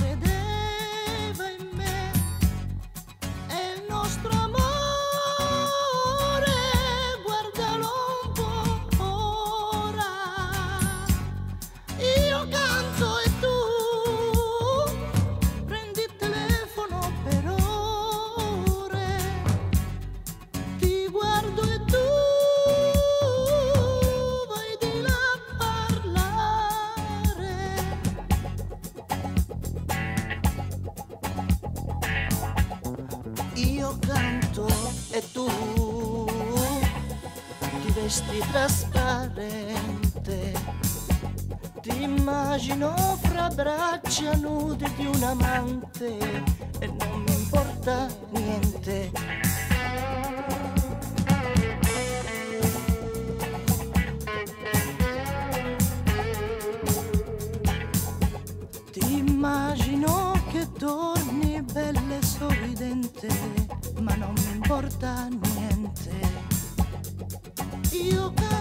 vesti 38.10 38.42
trasparente. 38.50 40.38
Ti 41.80 42.02
immagino 42.02 42.92
fra 43.22 43.48
braccia 43.50 44.34
nude 44.34 44.90
di 44.96 45.06
un 45.06 45.22
amante 45.22 46.18
e 46.80 46.86
non 46.86 47.22
mi 47.22 47.32
importa 47.32 48.08
niente. 48.30 49.12
Ti 58.90 59.16
immagino 59.18 60.32
che 60.50 60.66
torni 60.72 61.62
bella 61.62 62.16
e 62.18 62.24
sorridente, 62.24 63.28
ma 64.00 64.16
non 64.16 64.32
mi 64.32 64.50
importa 64.56 65.28
niente. 65.28 66.59
Io 67.92 68.32
canto 68.36 68.59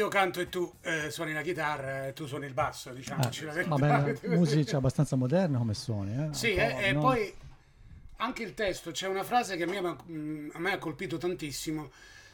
io 0.00 0.08
canto 0.08 0.40
e 0.40 0.48
tu 0.48 0.70
eh, 0.82 1.10
suoni 1.10 1.32
la 1.32 1.42
chitarra 1.42 2.06
e 2.06 2.12
tu 2.14 2.26
suoni 2.26 2.46
il 2.46 2.54
basso, 2.54 2.90
diciamoci 2.90 3.44
la 3.44 3.50
Ah, 3.50 3.54
verità. 3.54 3.76
vabbè, 3.76 4.18
musica 4.28 4.76
abbastanza 4.78 5.14
moderna 5.16 5.58
come 5.58 5.74
suoni. 5.74 6.28
Eh? 6.30 6.34
Sì, 6.34 6.54
po', 6.54 6.60
e, 6.60 6.92
no? 6.92 7.00
poi 7.00 7.34
anche 8.16 8.42
il 8.42 8.54
testo, 8.54 8.90
c'è 8.90 9.06
una 9.08 9.22
frase 9.22 9.56
che 9.56 9.64
a 9.64 9.66
me, 9.66 9.96
mm, 10.10 10.50
a 10.54 10.58
me 10.58 10.72
ha 10.72 10.78
colpito 10.78 11.18
tantissimo. 11.18 11.90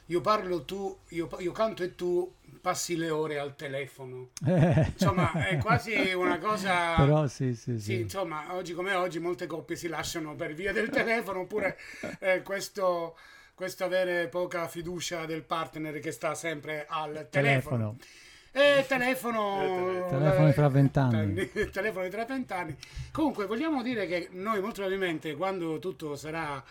Io 0.06 0.20
parlo 0.20 0.64
tu, 0.64 0.96
io, 1.08 1.28
io 1.38 1.50
canto 1.50 1.82
e 1.82 1.96
tu 1.96 2.32
passi 2.60 2.96
le 2.96 3.10
ore 3.10 3.40
al 3.40 3.56
telefono. 3.56 4.28
Eh. 4.46 4.92
Insomma, 4.92 5.32
è 5.48 5.56
quasi 5.58 6.12
una 6.12 6.38
cosa... 6.38 6.94
Però 7.02 7.26
sì, 7.26 7.54
sì, 7.54 7.72
Sì, 7.78 7.80
sì. 7.80 8.00
insomma, 8.00 8.54
oggi 8.54 8.72
come 8.72 8.94
oggi 8.94 9.18
molte 9.18 9.46
coppie 9.48 9.74
si 9.74 9.88
lasciano 9.88 10.36
per 10.36 10.54
via 10.54 10.72
del 10.72 10.90
telefono 10.90 11.40
oppure 11.40 11.76
eh, 12.20 12.42
questo, 12.42 13.16
questo 13.56 13.84
avere 13.84 14.28
poca 14.28 14.68
fiducia 14.68 15.24
del 15.24 15.42
partner 15.42 15.98
che 15.98 16.10
sta 16.10 16.34
sempre 16.34 16.84
al 16.86 17.26
telefono. 17.30 17.96
Telefono. 17.96 17.96
E 18.52 18.84
telefono... 18.86 20.06
Telefoni 20.10 20.52
tra 20.52 20.66
eh, 20.66 20.68
vent'anni. 20.68 21.50
telefoni 21.72 22.10
tra 22.10 22.24
vent'anni. 22.26 22.76
Comunque 23.10 23.46
vogliamo 23.46 23.82
dire 23.82 24.06
che 24.06 24.28
noi 24.32 24.60
molto 24.60 24.82
probabilmente 24.82 25.34
quando 25.36 25.78
tutto 25.78 26.16
sarà 26.16 26.62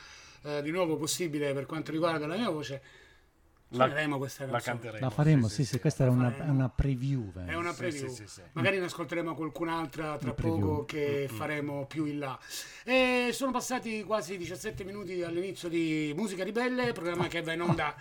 eh, 0.44 0.62
di 0.62 0.70
nuovo 0.70 0.96
possibile 0.96 1.54
per 1.54 1.66
quanto 1.66 1.92
riguarda 1.92 2.28
la 2.28 2.36
mia 2.36 2.52
voce, 2.52 2.80
suoneremo 3.76 4.18
questa 4.18 4.46
la 4.46 4.52
canzone. 4.52 4.78
canteremo. 4.80 5.06
La 5.06 5.10
faremo, 5.12 5.48
sì, 5.48 5.66
sì, 5.66 5.80
questa 5.80 6.04
era 6.04 6.12
una, 6.12 6.32
faremo. 6.32 6.54
una 6.54 6.70
preview. 6.70 7.32
eh. 7.38 7.46
È 7.52 7.56
una 7.56 7.72
Sì, 7.72 7.78
preview. 7.80 8.08
sì, 8.10 8.16
sì, 8.16 8.28
sì. 8.28 8.42
Magari 8.54 8.80
ne 8.80 8.86
ascolteremo 8.86 9.36
qualcun'altra 9.36 10.18
tra 10.18 10.34
poco 10.34 10.86
che 10.86 11.28
faremo 11.32 11.86
più 11.86 12.06
in 12.06 12.20
là. 12.20 12.40
E 12.84 13.30
sono 13.34 13.52
passati 13.52 14.04
quasi 14.04 14.38
17 14.38 14.84
minuti 14.84 15.22
all'inizio 15.24 15.70
di 15.70 16.14
Musica 16.16 16.44
Ribelle, 16.44 16.92
programma 16.92 17.28
che 17.28 17.42
va 17.42 17.54
in 17.54 17.62
onda. 17.62 17.96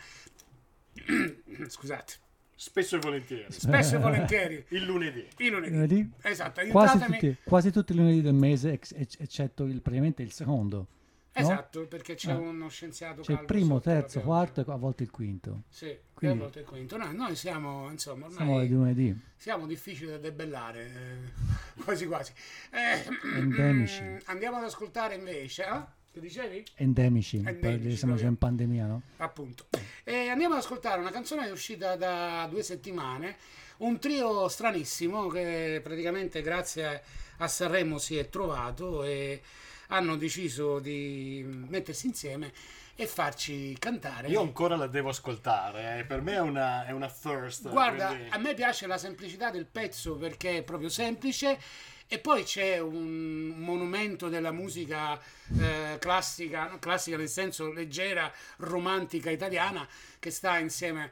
Scusate, 1.68 2.14
Spesso 2.56 2.96
e 2.96 2.98
volentieri. 3.00 3.46
spesso 3.48 3.96
e 3.96 3.98
volentieri. 3.98 4.64
Il 4.68 4.84
lunedì. 4.84 5.26
Il 5.38 5.48
lunedì. 5.48 5.72
Lunedì? 5.74 6.10
Esatto, 6.22 6.60
Quasi 6.70 6.96
aiutatemi. 6.96 7.18
tutti, 7.18 7.36
quasi 7.44 7.70
tutti 7.72 7.92
i 7.92 7.96
lunedì 7.96 8.22
del 8.22 8.34
mese, 8.34 8.72
eccetto 8.80 9.64
il, 9.64 9.80
praticamente 9.82 10.22
il 10.22 10.32
secondo. 10.32 10.86
No? 11.34 11.40
Esatto, 11.40 11.86
perché 11.86 12.14
c'è 12.14 12.32
Ah. 12.32 12.36
uno 12.36 12.68
scienziato 12.68 13.22
C'è 13.22 13.32
il 13.32 13.44
primo, 13.44 13.80
terzo, 13.80 14.20
quarto 14.20 14.60
e 14.60 14.64
a 14.68 14.76
volte 14.76 15.02
il 15.02 15.10
quinto. 15.10 15.62
Sì, 15.68 15.96
Quindi- 16.14 16.38
a 16.38 16.40
volte 16.40 16.60
il 16.60 16.64
quinto. 16.66 16.96
No, 16.96 17.10
noi 17.12 17.34
siamo, 17.36 17.90
insomma, 17.90 18.26
ormai 18.26 18.36
Siamo 18.36 18.60
di 18.60 18.68
lunedì. 18.68 19.20
siamo 19.36 19.66
difficili 19.66 20.10
da 20.10 20.18
debellare, 20.18 20.84
eh, 20.84 21.32
quasi 21.84 22.06
quasi. 22.06 22.32
Eh, 22.70 23.04
Endemici. 23.38 24.02
Andiamo 24.26 24.58
ad 24.58 24.64
ascoltare 24.64 25.14
invece, 25.16 25.64
eh? 25.64 26.02
Che 26.14 26.20
dicevi? 26.20 26.64
Endemici, 26.76 27.38
Endemici, 27.38 27.60
perché 27.60 27.96
siamo 27.96 28.14
già 28.14 28.26
in 28.28 28.36
pandemia, 28.38 28.86
no? 28.86 29.02
appunto. 29.16 29.66
E 30.04 30.28
andiamo 30.28 30.54
ad 30.54 30.60
ascoltare 30.60 31.00
una 31.00 31.10
canzone 31.10 31.42
che 31.42 31.48
è 31.48 31.52
uscita 31.52 31.96
da 31.96 32.46
due 32.48 32.62
settimane, 32.62 33.36
un 33.78 33.98
trio 33.98 34.46
stranissimo 34.46 35.26
che 35.26 35.80
praticamente 35.82 36.40
grazie 36.40 37.02
a 37.38 37.48
Sanremo 37.48 37.98
si 37.98 38.16
è 38.16 38.28
trovato 38.28 39.02
e 39.02 39.42
hanno 39.88 40.16
deciso 40.16 40.78
di 40.78 41.44
mettersi 41.44 42.06
insieme 42.06 42.52
e 42.96 43.06
farci 43.06 43.76
cantare. 43.78 44.28
Io 44.28 44.40
ancora 44.40 44.76
la 44.76 44.86
devo 44.86 45.08
ascoltare, 45.08 45.98
eh. 45.98 46.04
per 46.04 46.20
me 46.20 46.34
è 46.34 46.40
una, 46.40 46.86
è 46.86 46.92
una 46.92 47.08
thirst. 47.08 47.68
Guarda, 47.68 48.08
quindi- 48.08 48.28
a 48.30 48.38
me 48.38 48.54
piace 48.54 48.86
la 48.86 48.98
semplicità 48.98 49.50
del 49.50 49.66
pezzo 49.66 50.16
perché 50.16 50.58
è 50.58 50.62
proprio 50.62 50.88
semplice 50.88 51.58
e 52.06 52.18
poi 52.18 52.44
c'è 52.44 52.78
un 52.78 53.54
monumento 53.56 54.28
della 54.28 54.52
musica 54.52 55.18
eh, 55.58 55.96
classica, 55.98 56.76
classica 56.78 57.16
nel 57.16 57.28
senso 57.28 57.72
leggera, 57.72 58.32
romantica 58.58 59.30
italiana 59.30 59.86
che 60.18 60.30
sta 60.30 60.58
insieme 60.58 61.10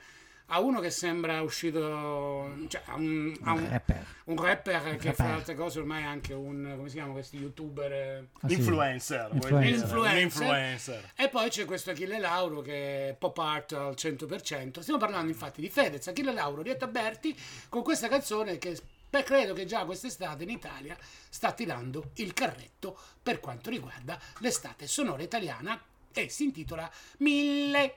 a 0.54 0.60
uno 0.60 0.80
che 0.80 0.90
sembra 0.90 1.40
uscito, 1.40 2.54
cioè 2.68 2.82
a 2.84 2.94
un, 2.96 3.34
a 3.42 3.52
un- 3.52 3.68
Rapper. 3.70 4.06
un 4.24 4.36
rapper 4.36 4.82
che 4.82 4.90
rapper. 5.08 5.14
fra 5.14 5.32
altre 5.32 5.54
cose 5.54 5.78
ormai 5.78 6.02
è 6.02 6.06
anche 6.06 6.34
un, 6.34 6.74
come 6.76 6.88
si 6.88 6.94
chiamano 6.94 7.14
questi 7.14 7.38
youtuber? 7.38 8.26
Ah, 8.40 8.48
sì. 8.48 8.54
Influencer, 8.56 9.30
Influencer. 9.32 9.80
Influencer. 9.80 10.12
Un 10.14 10.18
influencer. 10.22 11.10
E 11.16 11.28
poi 11.30 11.48
c'è 11.48 11.64
questo 11.64 11.90
Achille 11.92 12.18
Lauro 12.18 12.60
che 12.60 13.08
è 13.08 13.14
pop 13.18 13.38
art 13.38 13.72
al 13.72 13.94
100%. 13.96 14.80
Stiamo 14.80 14.98
parlando 14.98 15.30
infatti 15.30 15.62
di 15.62 15.70
Fedez, 15.70 16.06
Achille 16.06 16.32
Lauro, 16.34 16.60
Rietta 16.60 16.86
Berti 16.86 17.34
con 17.70 17.82
questa 17.82 18.08
canzone 18.08 18.58
che 18.58 18.78
beh, 19.08 19.22
credo 19.22 19.54
che 19.54 19.64
già 19.64 19.86
quest'estate 19.86 20.42
in 20.42 20.50
Italia 20.50 20.94
sta 21.30 21.52
tirando 21.52 22.10
il 22.16 22.34
carretto 22.34 22.98
per 23.22 23.40
quanto 23.40 23.70
riguarda 23.70 24.18
l'estate 24.40 24.86
sonora 24.86 25.22
italiana 25.22 25.80
e 26.12 26.28
si 26.28 26.44
intitola 26.44 26.90
Mille. 27.20 27.94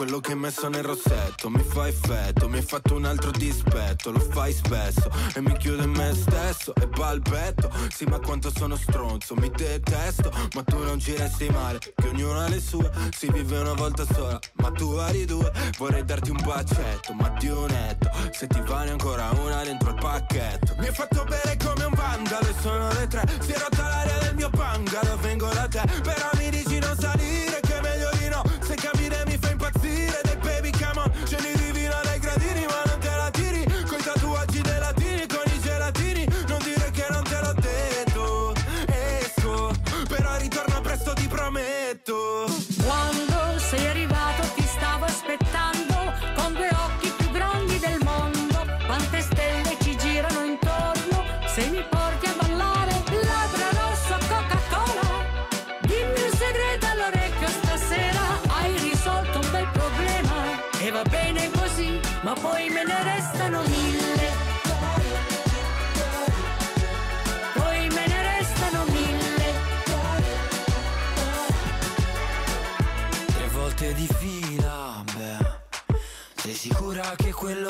Quello 0.00 0.20
che 0.20 0.32
hai 0.32 0.38
messo 0.38 0.66
nel 0.70 0.82
rossetto. 0.82 1.50
Mi 1.50 1.62
fa 1.62 1.86
effetto 1.86 2.48
Mi 2.48 2.56
hai 2.56 2.62
fatto 2.62 2.94
un 2.94 3.04
altro 3.04 3.30
dispetto, 3.32 4.10
lo 4.10 4.18
fai 4.18 4.50
spesso 4.50 5.10
E 5.34 5.42
mi 5.42 5.54
chiudo 5.58 5.82
in 5.82 5.90
me 5.90 6.14
stesso. 6.14 6.74
E 6.74 6.86
balbetto 6.86 7.70
Sì 7.90 8.06
ma 8.06 8.18
quanto 8.18 8.50
sono 8.50 8.76
stronzo, 8.76 9.34
mi 9.34 9.50
detesto. 9.50 10.32
Ma 10.54 10.62
tu 10.62 10.82
non 10.82 10.98
ci 10.98 11.14
resti 11.14 11.50
male, 11.50 11.80
che 11.80 12.08
ognuno 12.08 12.40
ha 12.40 12.48
le 12.48 12.60
sue. 12.60 12.90
Si 13.14 13.30
vive 13.30 13.58
una 13.58 13.74
volta 13.74 14.06
sola, 14.06 14.38
ma 14.54 14.70
tu 14.70 14.94
vari 14.94 15.26
due. 15.26 15.52
Vorrei 15.76 16.02
darti 16.02 16.30
un 16.30 16.40
bacetto, 16.46 17.12
ma 17.12 17.28
di 17.38 17.48
un 17.48 17.66
netto 17.66 18.10
Se 18.32 18.46
ti 18.46 18.62
vale 18.62 18.92
ancora 18.92 19.28
una 19.32 19.62
dentro 19.64 19.90
il 19.90 19.96
pacchetto. 20.00 20.76
Mi 20.78 20.86
hai 20.86 20.94
fatto 20.94 21.24
bere 21.24 21.58
come 21.62 21.84
un 21.84 21.92
vandalo 21.94 22.48
e 22.48 22.54
sono 22.62 22.88
le 22.88 23.06
tre. 23.06 23.22
Si 23.40 23.52
è 23.52 23.58
rotta 23.58 23.86
l'aria 23.86 24.18
del 24.20 24.34
mio 24.34 24.48
bungalow, 24.48 25.18
vengo 25.18 25.48
da 25.48 25.68
te. 25.68 25.82
Però 26.02 26.30
mi 26.38 26.48
dici 26.48 26.78
non 26.78 26.96
salire, 26.98 27.49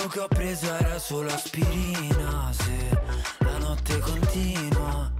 quello 0.01 0.09
che 0.09 0.21
ho 0.21 0.29
preso 0.29 0.75
era 0.79 0.99
solo 0.99 1.31
aspirina? 1.31 2.51
Se 2.53 3.01
la 3.39 3.59
notte 3.59 3.99
continua. 3.99 5.11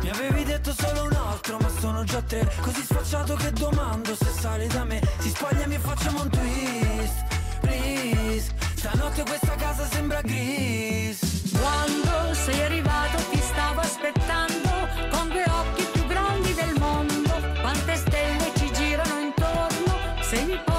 Mi 0.00 0.10
avevi 0.10 0.44
detto 0.44 0.72
solo 0.72 1.04
un 1.04 1.12
altro, 1.12 1.56
ma 1.58 1.68
sono 1.80 2.04
già 2.04 2.20
tre. 2.22 2.50
Così 2.60 2.82
sfacciato 2.82 3.34
che 3.36 3.52
domando 3.52 4.14
se 4.14 4.26
sali 4.26 4.66
da 4.66 4.84
me. 4.84 5.00
Si 5.18 5.30
spogliami 5.30 5.74
e 5.74 5.78
facciamo 5.78 6.22
un 6.22 6.28
twist, 6.28 7.24
please. 7.60 8.52
Stanotte 8.74 9.22
questa 9.22 9.54
casa 9.56 9.84
sembra 9.86 10.20
gris 10.20 11.50
Quando 11.58 12.32
sei 12.34 12.62
arrivato 12.62 13.18
ti 13.30 13.40
stavo 13.40 13.80
aspettando 13.80 14.68
con 15.10 15.28
due 15.28 15.44
occhi 15.48 15.84
più 15.92 16.06
grandi 16.06 16.52
del 16.54 16.74
mondo. 16.78 17.34
Quante 17.60 17.96
stelle 17.96 18.52
ci 18.56 18.70
girano 18.72 19.20
intorno 19.20 19.96
se 20.20 20.42
mi 20.44 20.60
porti 20.64 20.77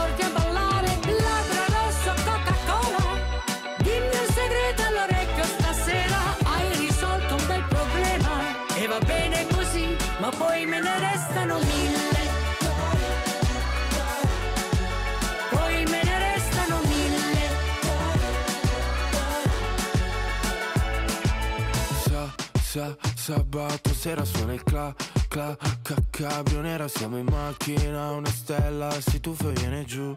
Sa, 22.80 22.96
sa, 23.02 23.14
sabato 23.14 23.94
sera 23.94 24.24
suona 24.24 24.54
il 24.54 24.64
cla, 24.64 24.96
cla, 25.28 25.54
ca, 25.82 25.96
cabrio 26.10 26.62
nera 26.62 26.88
Siamo 26.88 27.18
in 27.18 27.26
macchina, 27.26 28.12
una 28.12 28.30
stella 28.30 28.90
si 29.02 29.20
tuffa 29.20 29.50
e 29.50 29.52
viene 29.52 29.84
giù. 29.84 30.16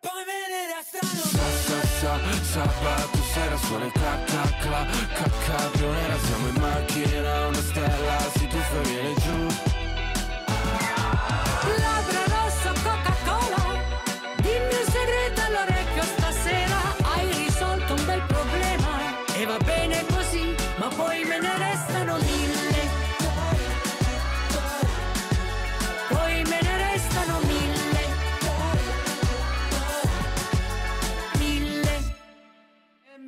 Poi 0.00 0.24
me 0.26 0.38
ne 0.52 0.74
restano 0.76 1.24
Sa, 1.24 1.46
sa, 1.64 1.80
sa, 2.00 2.18
sabato 2.42 3.18
sera 3.32 3.56
suona 3.56 3.86
il 3.86 3.92
cla, 3.92 4.18
cla, 4.26 4.42
cla, 4.60 4.86
ca, 5.14 5.30
cabrio 5.46 5.90
nera 5.90 6.18
Siamo 6.18 6.48
in 6.48 6.60
macchina, 6.60 7.46
una 7.46 7.62
stella 7.62 8.18
si 8.36 8.46
tuffa 8.46 8.80
e 8.80 8.82
viene 8.82 9.14
giù 9.14 9.73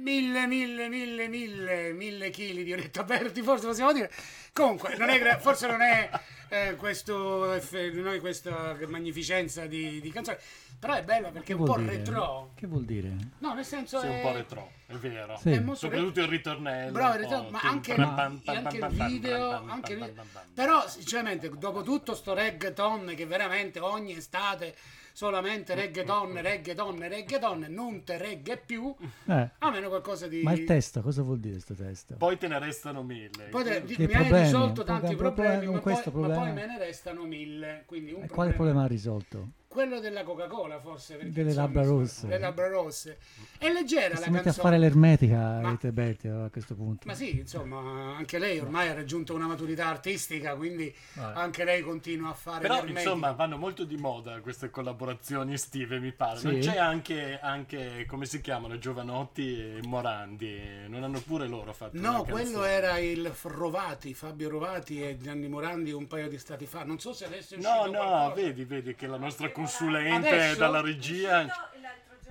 mille, 0.06 0.46
mille, 0.46 0.88
mille, 0.88 1.26
mille, 1.26 1.92
mille 1.92 2.30
chili 2.30 2.62
di 2.62 2.72
Oretta 2.72 3.02
Berti, 3.02 3.42
forse 3.42 3.66
possiamo 3.66 3.92
dire. 3.92 4.08
Comunque, 4.52 4.96
non 4.96 5.08
è 5.08 5.38
forse 5.38 5.66
non 5.66 5.82
è 5.82 6.08
eh, 6.48 6.76
questo, 6.76 7.60
non 7.92 8.12
è 8.12 8.20
questa 8.20 8.76
magnificenza 8.86 9.66
di, 9.66 10.00
di 10.00 10.10
canzone, 10.12 10.38
però 10.78 10.94
è 10.94 11.02
bella 11.02 11.30
perché 11.30 11.52
è 11.52 11.56
un 11.56 11.64
po' 11.64 11.76
dire? 11.76 11.96
retro. 11.96 12.52
Che 12.54 12.66
vuol 12.68 12.84
dire? 12.84 13.10
No, 13.38 13.54
nel 13.54 13.64
senso 13.64 13.98
Sì, 13.98 14.06
è 14.06 14.10
un 14.10 14.20
po' 14.20 14.32
retro, 14.32 14.70
è 14.86 14.94
vero. 14.94 15.36
Sì. 15.38 15.50
è 15.50 15.58
molto 15.58 15.80
Soprattutto 15.80 16.20
il 16.20 16.28
ritornello. 16.28 16.92
Bravo, 16.92 17.12
po', 17.12 17.28
realtà, 17.28 17.50
ma 17.50 17.60
anche, 17.62 18.76
il 18.76 18.86
video, 18.90 19.50
anche 19.66 19.92
il- 19.92 20.14
però 20.54 20.88
sinceramente 20.88 21.50
dopo 21.50 21.82
tutto 21.82 22.14
sto 22.14 22.32
reggaeton 22.32 23.12
che 23.16 23.26
veramente 23.26 23.80
ogni 23.80 24.16
estate 24.16 24.74
solamente 25.16 25.74
reggaeton, 25.74 26.42
reggaeton, 26.42 27.08
reggaeton, 27.08 27.66
non 27.70 28.04
te 28.04 28.18
reggae 28.18 28.58
più, 28.58 28.94
Eh, 29.24 29.50
almeno 29.60 29.88
qualcosa 29.88 30.28
di... 30.28 30.42
ma 30.42 30.52
il 30.52 30.64
testo, 30.64 31.00
cosa 31.00 31.22
vuol 31.22 31.38
dire 31.38 31.54
questo 31.54 31.72
testo? 31.72 32.16
Poi 32.16 32.36
te 32.36 32.48
ne 32.48 32.58
restano 32.58 33.02
mille. 33.02 33.44
Poi 33.48 33.64
te- 33.64 33.80
mi 33.80 33.94
hai 33.94 34.06
problemi? 34.08 34.42
risolto 34.42 34.84
tanti 34.84 35.16
problema- 35.16 35.58
problemi, 35.58 35.64
con 35.64 35.74
ma, 35.74 35.80
poi, 35.80 35.92
ma 35.94 36.02
poi 36.02 36.12
problema? 36.12 36.52
me 36.52 36.66
ne 36.66 36.78
restano 36.78 37.24
mille. 37.24 37.84
Quindi 37.86 38.12
un 38.12 38.24
E 38.24 38.28
quale 38.28 38.52
problema 38.52 38.82
ha 38.82 38.86
risolto? 38.86 39.48
Quello 39.76 40.00
della 40.00 40.22
Coca-Cola, 40.22 40.78
forse. 40.80 41.16
perché, 41.16 41.32
Delle 41.32 41.48
insomma, 41.50 41.66
labbra 41.66 41.84
rosse. 41.84 42.26
Le 42.28 42.38
labbra 42.38 42.68
rosse. 42.68 43.18
È 43.58 43.70
leggera 43.70 44.14
Si 44.16 44.22
la 44.22 44.26
mette 44.30 44.38
a 44.38 44.42
canzone. 44.44 44.62
fare 44.68 44.78
l'ermetica 44.78 45.36
Ma- 45.60 45.68
Rita 45.68 45.92
Berti 45.92 46.28
a 46.28 46.48
questo 46.50 46.74
punto. 46.74 47.06
Ma 47.06 47.12
sì, 47.14 47.40
insomma, 47.40 48.16
anche 48.16 48.38
lei 48.38 48.58
ormai 48.58 48.88
ha 48.88 48.94
raggiunto 48.94 49.34
una 49.34 49.46
maturità 49.46 49.88
artistica, 49.88 50.54
quindi 50.54 50.94
anche 51.16 51.64
lei 51.64 51.82
continua 51.82 52.30
a 52.30 52.32
fare 52.32 52.60
Però 52.62 52.76
l'ermetica. 52.76 53.00
insomma 53.00 53.32
vanno 53.32 53.58
molto 53.58 53.84
di 53.84 53.96
moda 53.98 54.40
queste 54.40 54.70
collaborazioni 54.70 55.52
estive 55.52 55.98
mi 55.98 56.12
pare. 56.12 56.38
Sì. 56.38 56.46
Non 56.46 56.58
c'è 56.60 56.78
anche, 56.78 57.38
anche, 57.38 58.06
come 58.06 58.24
si 58.24 58.40
chiamano, 58.40 58.78
Giovanotti 58.78 59.60
e 59.60 59.80
Morandi. 59.84 60.58
Non 60.88 61.02
hanno 61.04 61.20
pure 61.20 61.46
loro 61.46 61.74
fatto 61.74 61.98
No, 62.00 62.22
canzone. 62.22 62.30
quello 62.32 62.64
era 62.64 62.96
il 62.98 63.30
Rovati, 63.42 64.14
Fabio 64.14 64.48
Rovati 64.48 65.02
e 65.02 65.18
Gianni 65.18 65.48
Morandi 65.48 65.92
un 65.92 66.06
paio 66.06 66.28
di 66.30 66.38
stati 66.38 66.64
fa. 66.64 66.82
Non 66.82 66.98
so 66.98 67.12
se 67.12 67.26
adesso 67.26 67.54
è 67.54 67.58
No, 67.58 67.68
uscito 67.80 67.90
no, 67.92 67.98
qualcosa. 68.08 68.34
vedi, 68.34 68.64
vedi 68.64 68.94
che 68.94 69.06
la 69.06 69.18
nostra 69.18 69.50
consulente 69.66 70.28
Adesso? 70.28 70.58
dalla 70.58 70.80
regia... 70.80 71.46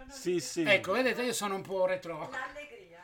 Sì, 0.09 0.39
sì. 0.39 0.63
Ecco, 0.63 0.93
vedete, 0.93 1.23
io 1.23 1.33
sono 1.33 1.55
un 1.55 1.61
po' 1.61 1.85
retro. 1.85 2.31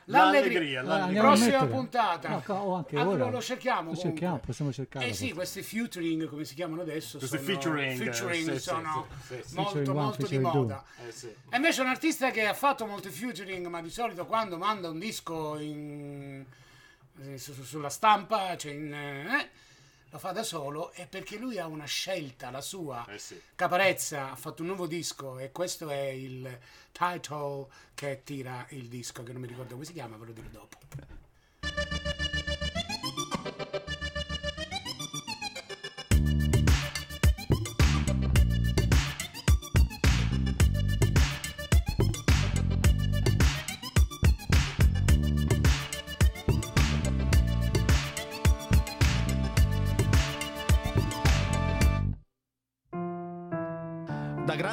L'allegria, 0.06 0.82
l'allegria. 0.82 1.04
andiamo 1.04 1.28
a 1.28 1.32
Prossima 1.36 1.65
puntata. 1.67 2.30
No, 2.30 2.41
co- 2.41 2.54
o 2.54 2.74
anche 2.76 2.98
Ah, 2.98 3.08
ora. 3.08 3.26
lo- 3.26 3.30
lo 3.32 3.41
cerchiamo 3.41 3.80
Lo 3.82 3.86
comunque. 3.89 4.10
cerchiamo, 4.10 4.38
possiamo 4.39 4.72
cercarlo. 4.72 5.08
Eh 5.08 5.13
sì, 5.13 5.32
questi 5.34 5.62
featuring, 5.62 6.28
come 6.28 6.44
si 6.46 6.56
chiamano 6.56 6.82
adesso, 6.82 7.17
Questi 7.17 7.38
sono, 7.38 7.48
featuring, 7.50 7.98
featuring 8.02 8.46
sì, 8.46 8.54
sì, 8.54 8.60
sono 8.60 9.08
sì, 9.28 9.36
sì, 9.41 9.44
sì. 9.50 9.56
molto, 9.56 9.72
Featuring 9.72 9.89
one, 9.89 10.02
molto 10.06 10.17
di 10.17 10.24
featuring 10.28 10.52
two. 10.52 10.62
moda. 10.62 10.84
Eh, 11.08 11.12
sì. 11.12 11.28
E 11.50 11.56
invece 11.56 11.82
un 11.82 11.88
artista 11.88 12.32
che 12.32 12.46
ha 12.48 12.54
fatto 12.54 12.86
molti 12.86 13.10
featuring, 13.10 13.67
ma 13.67 13.82
di 13.82 13.89
solito 13.91 14.26
quando 14.26 14.58
manda 14.58 14.89
un 14.89 15.00
disco 15.00 15.60
in- 15.60 16.46
su- 17.36 17.54
su- 17.54 17.63
sulla 17.63 17.89
stampa, 17.89 18.58
cioè 18.58 18.72
in, 18.72 18.94
eh, 18.94 19.50
lo 20.12 20.19
fa 20.19 20.32
da 20.32 20.43
solo, 20.43 20.91
è 20.91 21.08
perché 21.08 21.38
lui 21.38 21.58
ha 21.58 21.65
una 21.67 21.86
scelta, 21.86 22.52
la 22.52 22.62
sua. 22.62 23.06
Eh 23.08 23.17
sì. 23.17 23.41
Caparezza 23.56 24.32
ha 24.32 24.36
fatto 24.36 24.62
un 24.62 24.67
nuovo 24.67 24.86
disco 24.86 25.39
e 25.39 25.52
questo 25.52 25.89
è 25.89 26.08
il 26.08 26.60
title 26.91 27.67
che 27.95 28.21
tira 28.24 28.65
il 28.69 28.88
disco, 28.88 29.24
che 29.24 29.32
non 29.32 29.41
mi 29.41 29.47
ricordo 29.47 29.74
come 29.74 29.86
si 29.86 29.93
chiama, 29.93 30.17
ve 30.17 30.26
lo 30.26 30.32
dirò 30.34 30.50
dopo. 30.50 32.21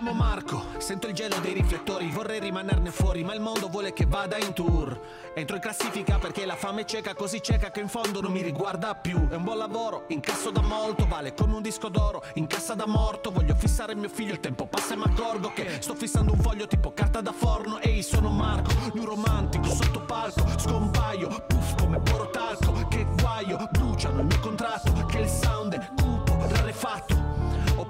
Chiamo 0.00 0.16
Marco, 0.16 0.62
sento 0.78 1.08
il 1.08 1.12
gelo 1.12 1.40
dei 1.40 1.52
riflettori, 1.52 2.08
vorrei 2.10 2.38
rimanerne 2.38 2.92
fuori, 2.92 3.24
ma 3.24 3.34
il 3.34 3.40
mondo 3.40 3.66
vuole 3.66 3.92
che 3.92 4.06
vada 4.06 4.36
in 4.36 4.52
tour. 4.52 4.96
Entro 5.34 5.56
in 5.56 5.60
classifica 5.60 6.18
perché 6.18 6.46
la 6.46 6.54
fame 6.54 6.82
è 6.82 6.84
cieca, 6.84 7.14
così 7.14 7.42
cieca 7.42 7.72
che 7.72 7.80
in 7.80 7.88
fondo 7.88 8.20
non 8.20 8.30
mi 8.30 8.40
riguarda 8.40 8.94
più. 8.94 9.26
È 9.26 9.34
un 9.34 9.42
buon 9.42 9.58
lavoro, 9.58 10.04
incasso 10.08 10.52
da 10.52 10.60
molto, 10.60 11.04
vale 11.04 11.34
come 11.34 11.56
un 11.56 11.62
disco 11.62 11.88
d'oro, 11.88 12.22
in 12.34 12.46
cassa 12.46 12.74
da 12.74 12.86
morto. 12.86 13.32
Voglio 13.32 13.56
fissare 13.56 13.96
mio 13.96 14.08
figlio, 14.08 14.34
il 14.34 14.38
tempo 14.38 14.66
passa 14.66 14.94
e 14.94 14.98
mi 14.98 15.02
accorgo 15.02 15.52
che 15.52 15.78
sto 15.80 15.96
fissando 15.96 16.32
un 16.32 16.38
foglio 16.38 16.68
tipo 16.68 16.92
carta 16.94 17.20
da 17.20 17.32
forno. 17.32 17.80
Ehi, 17.80 18.00
sono 18.04 18.30
Marco, 18.30 18.70
un 18.92 19.04
romantico 19.04 19.68
sotto 19.68 20.02
palco, 20.02 20.46
scompaio, 20.58 21.44
puff 21.48 21.74
come 21.76 21.98
borotalco. 21.98 22.86
Che 22.86 23.04
guaio, 23.20 23.68
bruciano 23.72 24.20
il 24.20 24.26
mio 24.26 24.38
contratto, 24.38 24.92
che 25.06 25.18
il 25.18 25.28
sound 25.28 25.74
è 25.74 25.88
cupo, 26.00 26.27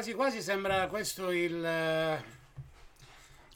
Quasi 0.00 0.14
quasi 0.14 0.40
sembra 0.40 0.86
questo 0.88 1.30
il, 1.30 1.62
eh, 1.62 2.22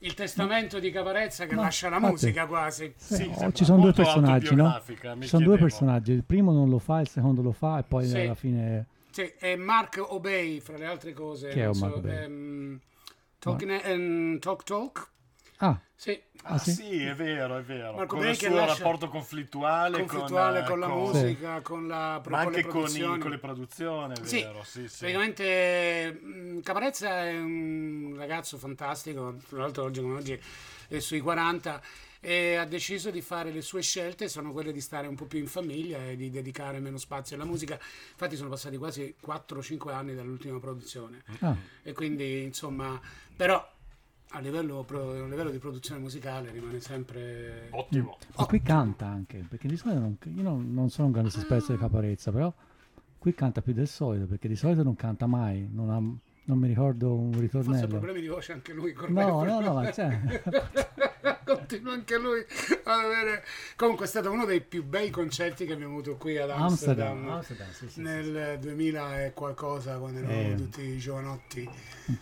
il 0.00 0.12
testamento 0.12 0.78
di 0.78 0.90
Caparezza 0.90 1.46
che 1.46 1.54
Ma 1.54 1.62
lascia 1.62 1.88
la 1.88 1.96
infatti- 1.96 2.12
musica 2.12 2.46
quasi. 2.46 2.92
Sì, 2.96 3.14
Sì, 3.14 3.22
oh, 3.22 3.32
sembra 3.32 3.52
ci 3.52 3.64
sono 3.64 3.80
due 3.80 3.92
personaggi, 3.94 4.54
no? 4.54 4.82
Ci 5.20 5.26
sono 5.28 5.44
due 5.44 5.56
personaggi, 5.56 6.12
il 6.12 6.22
primo 6.22 6.52
non 6.52 6.68
lo 6.68 6.78
fa, 6.78 7.00
il 7.00 7.08
secondo 7.08 7.40
lo 7.40 7.52
fa 7.52 7.78
e 7.78 7.82
poi 7.84 8.06
Sì. 8.06 8.18
alla 8.18 8.34
fine... 8.34 8.86
Sì, 9.10 9.32
e 9.38 9.56
Mark 9.56 10.04
Obey, 10.06 10.60
fra 10.60 10.76
le 10.76 10.84
altre 10.86 11.14
cose. 11.14 11.48
Chi 11.48 11.60
è 11.60 11.64
non 11.64 11.78
Mark 11.78 11.92
so, 11.94 11.98
Obey? 12.00 12.24
ehm, 12.24 12.80
Talking- 13.38 13.80
ehm, 13.82 14.38
Talk 14.38 14.64
Talk. 14.64 15.08
Ah, 15.66 15.80
Sì, 15.96 16.20
Ah, 16.46 16.54
Ah, 16.54 16.58
sì? 16.58 16.72
sì? 16.72 17.02
è 17.04 17.14
vero, 17.14 17.56
è 17.56 17.62
vero. 17.62 17.94
Marco 17.94 18.16
con 18.16 18.20
Bey 18.20 18.30
il 18.32 18.36
suo 18.36 18.54
lascia- 18.54 18.82
rapporto 18.82 19.08
conflittuale, 19.08 19.98
conflittuale 19.98 20.58
con, 20.60 20.68
con, 20.68 20.78
la 20.80 20.86
con- 20.88 20.98
musica, 20.98 21.60
con 21.62 21.86
la 21.88 22.20
ma 22.28 22.38
anche 22.40 22.60
con 22.62 22.70
con, 22.70 22.82
le 22.82 22.88
i- 22.88 22.90
produzioni. 22.92 23.18
con 23.18 23.30
le 23.30 23.38
produzioni, 23.38 24.12
è 24.20 24.24
Sì, 24.26 24.40
vero. 24.42 24.62
Sì, 24.64 24.88
sì. 24.88 24.98
praticamente 24.98 26.12
mh, 26.12 26.60
Caparezza 26.60 27.24
è 27.24 27.38
un 27.38 28.14
ragazzo 28.18 28.58
fantastico, 28.58 29.36
tra 29.48 29.58
l'altro 29.60 29.84
oggi 29.84 30.00
come 30.02 30.16
oggi 30.16 30.38
è 30.88 30.98
sui 30.98 31.20
40 31.20 31.80
e 32.20 32.56
ha 32.56 32.64
deciso 32.66 33.10
di 33.10 33.22
fare 33.22 33.50
le 33.50 33.62
sue 33.62 33.80
scelte, 33.80 34.28
sono 34.28 34.52
quelle 34.52 34.72
di 34.72 34.80
stare 34.82 35.06
un 35.06 35.14
po' 35.14 35.24
più 35.26 35.38
in 35.38 35.46
famiglia 35.46 36.04
e 36.04 36.16
di 36.16 36.28
dedicare 36.30 36.78
meno 36.80 36.98
spazio 36.98 37.36
alla 37.36 37.44
musica. 37.46 37.78
Infatti 38.10 38.36
sono 38.36 38.50
passati 38.50 38.76
quasi 38.76 39.14
4-5 39.24 39.92
anni 39.92 40.14
dall'ultima 40.14 40.58
produzione 40.58 41.22
ah, 41.40 41.56
e 41.82 41.92
quindi 41.92 42.42
insomma, 42.42 43.00
però 43.36 43.66
a 44.34 44.40
livello, 44.40 44.84
a 44.88 45.26
livello 45.28 45.50
di 45.50 45.58
produzione 45.58 46.00
musicale 46.00 46.50
rimane 46.50 46.80
sempre... 46.80 47.68
Ottimo. 47.70 48.18
ma 48.36 48.44
qui 48.46 48.60
canta 48.62 49.06
anche, 49.06 49.44
perché 49.48 49.68
di 49.68 49.76
solito 49.76 50.00
non, 50.00 50.16
io 50.34 50.42
non, 50.42 50.74
non 50.74 50.90
sono 50.90 51.06
un 51.06 51.12
grande 51.12 51.30
esperto 51.30 51.72
di 51.72 51.78
Caparezza, 51.78 52.32
però 52.32 52.52
qui 53.18 53.32
canta 53.32 53.62
più 53.62 53.72
del 53.72 53.86
solito, 53.86 54.26
perché 54.26 54.48
di 54.48 54.56
solito 54.56 54.82
non 54.82 54.96
canta 54.96 55.26
mai, 55.26 55.68
non, 55.72 55.88
ha- 55.90 56.00
non 56.46 56.58
mi 56.58 56.66
ricordo 56.66 57.14
un 57.14 57.30
Forse 57.32 57.38
ha 57.38 57.40
ritornello. 57.60 57.86
problemi 57.86 58.20
di 58.20 58.26
voce 58.28 58.52
anche 58.52 58.72
lui. 58.72 58.92
con 58.92 59.12
No, 59.12 59.44
no, 59.44 59.60
no, 59.60 59.72
ma 59.72 59.92
cioè, 59.92 60.18
Continua 61.44 61.92
anche 61.92 62.18
lui 62.18 62.40
ad 62.84 63.04
avere. 63.04 63.44
Comunque 63.76 64.06
è 64.06 64.08
stato 64.08 64.30
uno 64.30 64.44
dei 64.44 64.60
più 64.60 64.84
bei 64.84 65.10
concerti 65.10 65.66
che 65.66 65.72
abbiamo 65.72 65.92
avuto 65.94 66.16
qui 66.16 66.36
ad 66.38 66.50
Amsterdam. 66.50 67.08
Amsterdam, 67.28 67.30
Amsterdam, 67.36 67.70
sì, 67.72 67.86
sì, 67.86 67.92
sì. 67.92 68.00
nel 68.00 68.58
2000 68.60 69.24
e 69.24 69.32
qualcosa, 69.32 69.98
quando 69.98 70.18
eravamo 70.20 70.48
Eh. 70.52 70.54
tutti 70.56 70.98
giovanotti, 70.98 71.68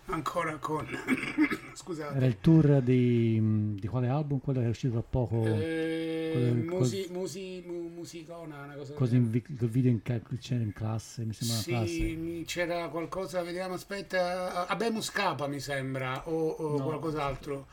ancora 0.06 0.56
con. 0.56 0.86
Scusate. 1.74 2.16
era 2.16 2.26
il 2.26 2.38
tour 2.40 2.80
di, 2.82 3.74
di 3.78 3.86
quale 3.88 4.08
album? 4.08 4.40
Quello 4.40 4.60
che 4.60 4.66
è 4.66 4.68
uscito 4.68 4.94
da 4.94 5.02
poco, 5.02 5.44
Eh, 5.46 6.30
quello- 6.32 6.76
musi, 6.78 7.06
musi, 7.10 7.62
mu- 7.66 7.88
musicona, 7.88 8.62
una 8.64 8.74
cosa 8.74 8.92
così 8.94 9.16
in, 9.16 9.30
il 9.32 9.68
video 9.68 9.90
in, 9.90 10.02
c'era 10.02 10.62
in 10.62 10.72
classe, 10.72 11.24
mi 11.24 11.32
sembra 11.32 11.56
Sì, 11.56 11.70
classe. 11.70 12.42
c'era 12.46 12.88
qualcosa, 12.88 13.42
vediamo, 13.42 13.74
aspetta, 13.74 14.66
Abemus 14.66 15.10
Capa 15.10 15.46
mi 15.46 15.60
sembra, 15.60 16.28
o, 16.28 16.48
o 16.48 16.76
No. 16.78 16.84
qualcos'altro. 16.84 17.66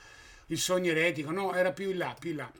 Il 0.51 0.57
sogno 0.57 0.89
eretico, 0.89 1.29
no, 1.29 1.53
era 1.53 1.71
più 1.71 1.91
in 1.91 1.97
là, 1.97 2.15
più 2.17 2.31
in 2.31 2.37
là. 2.37 2.51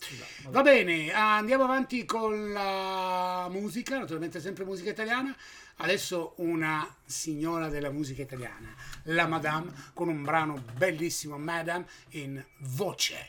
Va 0.49 0.61
bene, 0.61 1.11
andiamo 1.11 1.63
avanti 1.63 2.05
con 2.05 2.51
la 2.51 3.47
musica, 3.49 3.97
naturalmente 3.97 4.39
sempre 4.39 4.63
musica 4.63 4.91
italiana. 4.91 5.35
Adesso 5.77 6.33
una 6.37 6.87
signora 7.03 7.67
della 7.67 7.89
musica 7.89 8.21
italiana, 8.21 8.75
la 9.03 9.25
Madame, 9.25 9.71
con 9.95 10.07
un 10.07 10.23
brano 10.23 10.63
bellissimo, 10.77 11.39
Madame, 11.39 11.87
in 12.09 12.45
voce. 12.59 13.27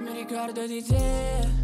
Mi 0.00 0.12
ricordo 0.12 0.66
di 0.66 0.82
te. 0.82 1.63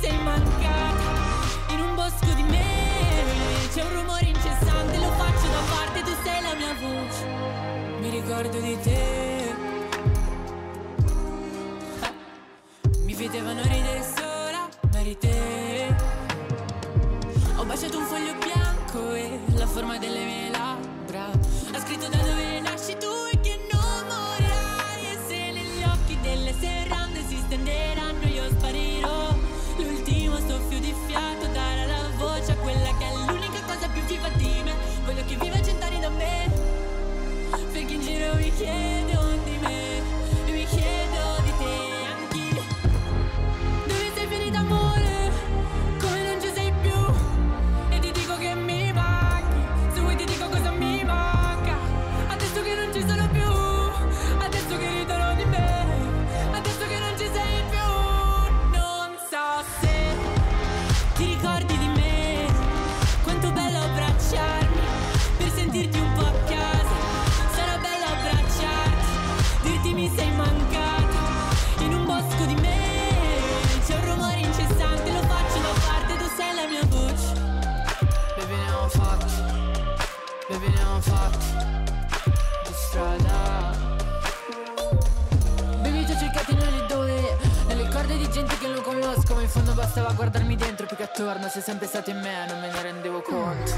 sei 0.00 0.16
mancata. 0.22 1.10
In 1.68 1.80
un 1.80 1.94
bosco 1.94 2.26
di 2.34 2.42
me 2.42 2.64
c'è 3.72 3.82
un 3.82 3.92
rumore 4.00 4.24
incessante 4.24 4.96
Lo 4.98 5.10
faccio 5.12 5.46
da 5.48 5.62
parte, 5.74 6.02
tu 6.02 6.14
sei 6.22 6.42
la 6.42 6.54
mia 6.54 6.74
voce. 6.80 7.24
Mi 8.00 8.10
ricordo 8.10 8.60
di 8.60 8.78
te. 8.80 9.54
Mi 13.04 13.14
vedevano 13.14 13.62
ridere 13.62 14.02
sola, 14.02 14.68
ma 14.90 15.00
eri 15.00 15.18
te. 15.18 15.94
Ho 17.56 17.64
baciato 17.64 17.98
un 17.98 18.04
foglio 18.04 18.34
bianco 18.38 19.14
e 19.14 19.38
la 19.54 19.66
forma 19.66 19.98
delle 19.98 20.24
mie 20.24 20.31
Yeah. 38.62 39.01
Bastava 89.92 90.14
guardarmi 90.14 90.56
dentro 90.56 90.86
Più 90.86 90.96
che 90.96 91.02
attorno 91.02 91.48
sei 91.48 91.60
sempre 91.60 91.86
stato 91.86 92.08
in 92.08 92.18
me 92.18 92.46
Non 92.48 92.60
me 92.60 92.70
ne 92.70 92.82
rendevo 92.82 93.20
conto. 93.20 93.72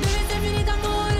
Dove 0.00 0.24
sei 0.28 0.40
finita 0.40 0.72
amore 0.72 1.17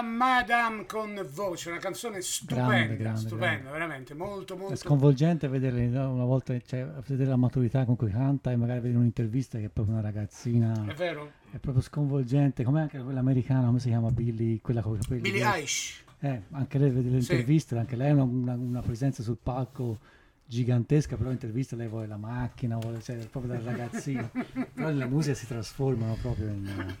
era 0.00 0.02
Madame 0.02 0.86
con 0.86 1.26
voce, 1.32 1.70
una 1.70 1.78
canzone 1.78 2.20
stupenda, 2.22 2.66
Grande, 2.74 2.96
grande, 2.96 3.20
stupenda, 3.20 3.46
grande. 3.46 3.70
veramente, 3.70 4.14
molto 4.14 4.54
È 4.54 4.58
molto... 4.58 4.76
sconvolgente 4.76 5.48
vederle 5.48 5.86
no? 5.88 6.10
una 6.12 6.24
volta, 6.24 6.58
cioè, 6.60 6.86
vedere 7.06 7.28
la 7.28 7.36
maturità 7.36 7.84
con 7.84 7.96
cui 7.96 8.10
canta 8.10 8.50
e 8.50 8.56
magari 8.56 8.80
vedere 8.80 8.98
un'intervista 8.98 9.58
che 9.58 9.66
è 9.66 9.68
proprio 9.68 9.94
una 9.94 10.02
ragazzina. 10.02 10.86
È 10.86 10.94
vero? 10.94 11.32
È 11.50 11.58
proprio 11.58 11.82
sconvolgente, 11.82 12.64
come 12.64 12.80
anche 12.80 12.98
quella 13.00 13.20
americana, 13.20 13.66
come 13.66 13.78
si 13.80 13.88
chiama 13.88 14.10
Billy, 14.10 14.60
quella 14.60 14.82
con 14.82 14.96
i 14.96 14.98
capelli. 15.00 15.20
Grigi. 15.20 15.40
Eilish. 15.42 16.04
Eh, 16.20 16.42
anche 16.50 16.78
lei 16.78 16.90
vede 16.90 17.08
le 17.10 17.20
Sì. 17.22 17.32
interviste, 17.32 17.78
anche 17.78 17.96
lei 17.96 18.10
ha 18.10 18.14
una, 18.14 18.24
una- 18.24 18.54
una 18.54 18.82
presenza 18.82 19.22
sul 19.22 19.38
palco 19.42 19.98
gigantesca, 20.44 21.16
però 21.16 21.28
in 21.28 21.34
intervista 21.34 21.76
lei 21.76 21.88
vuole 21.88 22.06
la 22.06 22.16
macchina, 22.16 22.76
vuole, 22.76 23.00
cioè, 23.00 23.18
è 23.18 23.26
proprio 23.26 23.54
da 23.54 23.60
ragazzina. 23.70 24.28
però 24.74 24.88
nella 24.88 25.06
musica 25.06 25.34
si 25.34 25.46
trasformano 25.46 26.16
proprio 26.20 26.48
in... 26.48 26.96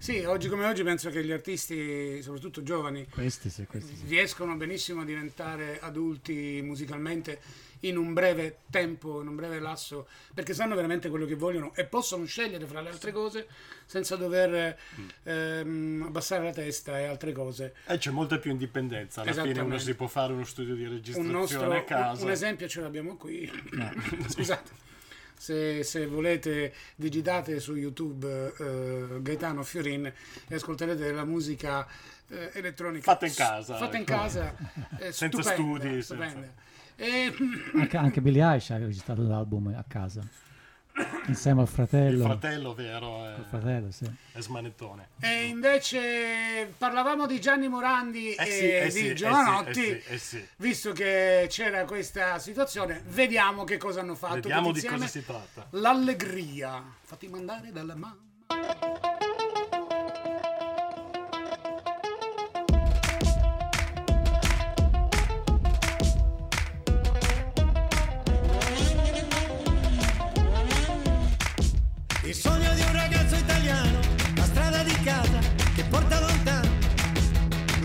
Sì, 0.00 0.24
oggi 0.24 0.48
come 0.48 0.64
oggi 0.64 0.82
penso 0.82 1.10
che 1.10 1.22
gli 1.22 1.30
artisti, 1.30 2.22
soprattutto 2.22 2.62
giovani, 2.62 3.06
Questi 3.06 3.50
sì, 3.50 3.66
questi 3.66 3.94
sì. 3.94 4.06
riescono 4.06 4.56
benissimo 4.56 5.02
a 5.02 5.04
diventare 5.04 5.78
adulti 5.78 6.62
musicalmente 6.64 7.38
in 7.80 7.98
un 7.98 8.14
breve 8.14 8.60
tempo, 8.70 9.20
in 9.20 9.28
un 9.28 9.36
breve 9.36 9.58
lasso, 9.58 10.08
perché 10.32 10.54
sanno 10.54 10.74
veramente 10.74 11.10
quello 11.10 11.26
che 11.26 11.34
vogliono 11.34 11.74
e 11.74 11.84
possono 11.84 12.24
scegliere 12.24 12.64
fra 12.64 12.80
le 12.80 12.88
altre 12.88 13.12
cose 13.12 13.46
senza 13.84 14.16
dover 14.16 14.78
ehm, 15.24 16.04
abbassare 16.06 16.44
la 16.44 16.52
testa 16.52 16.98
e 16.98 17.04
altre 17.04 17.32
cose. 17.32 17.74
E 17.86 17.98
c'è 17.98 18.10
molta 18.10 18.38
più 18.38 18.50
indipendenza. 18.52 19.20
Alla 19.20 19.34
fine 19.42 19.60
uno 19.60 19.76
si 19.76 19.94
può 19.94 20.06
fare 20.06 20.32
uno 20.32 20.44
studio 20.46 20.74
di 20.76 20.84
Un, 20.84 20.92
registrazione 20.92 21.38
nostro, 21.38 21.72
a 21.72 21.76
un, 21.76 21.84
casa. 21.84 22.24
un 22.24 22.30
esempio 22.30 22.66
ce 22.68 22.80
l'abbiamo 22.80 23.16
qui. 23.16 23.50
Scusate. 24.28 24.88
Se, 25.40 25.82
se 25.84 26.06
volete 26.06 26.74
digitate 26.96 27.60
su 27.60 27.74
YouTube 27.74 28.52
eh, 28.58 29.22
Gaetano 29.22 29.62
Fiorin 29.62 30.04
e 30.48 30.54
ascolterete 30.54 31.02
della 31.02 31.24
musica 31.24 31.86
eh, 32.28 32.50
elettronica 32.52 33.10
Fatta 33.10 33.24
in 33.26 33.32
casa, 33.34 33.76
fatta 33.78 33.96
in 33.96 34.02
ecco. 34.02 34.12
casa 34.12 34.54
eh, 34.98 35.12
Senza 35.16 35.40
stupenda, 35.40 35.52
studi, 35.52 36.02
stupenda. 36.02 36.32
senza- 36.34 36.68
E, 37.00 37.32
Anche, 37.76 37.96
anche 37.96 38.20
Billie 38.20 38.42
Eilish 38.44 38.68
ha 38.72 38.76
registrato 38.76 39.22
l'album 39.22 39.68
a 39.74 39.84
casa, 39.88 40.20
insieme 41.26 41.60
al 41.62 41.68
fratello. 41.68 42.18
Il 42.24 42.30
fratello 42.30 42.74
vero 42.74 43.24
è, 43.26 43.34
fratello, 43.48 43.90
sì. 43.90 44.10
è 44.32 44.40
smanettone. 44.40 45.08
e 45.20 45.44
invece 45.46 46.72
parlavamo 46.76 47.26
di 47.26 47.40
Gianni 47.40 47.68
Morandi 47.68 48.34
Eh 48.34 48.42
e 48.42 48.50
sì, 48.50 48.70
eh 48.70 48.84
di 48.84 48.90
sì, 48.90 49.08
eh 49.08 49.14
Giovanotti 49.14 49.72
sì, 49.72 49.90
eh 49.90 50.02
sì, 50.02 50.12
eh 50.12 50.18
sì. 50.18 50.48
visto 50.56 50.92
che 50.92 51.46
c'era 51.48 51.84
questa 51.84 52.38
situazione 52.38 53.02
vediamo 53.08 53.64
che 53.64 53.76
cosa 53.76 54.00
hanno 54.00 54.14
fatto 54.14 54.34
Vediamo 54.34 54.72
di 54.72 54.82
cosa 54.82 55.06
si 55.06 55.24
tratta. 55.24 55.66
l'allegria 55.70 56.82
fatti 57.02 57.28
mandare 57.28 57.72
dalla 57.72 57.94
mamma 57.94 58.18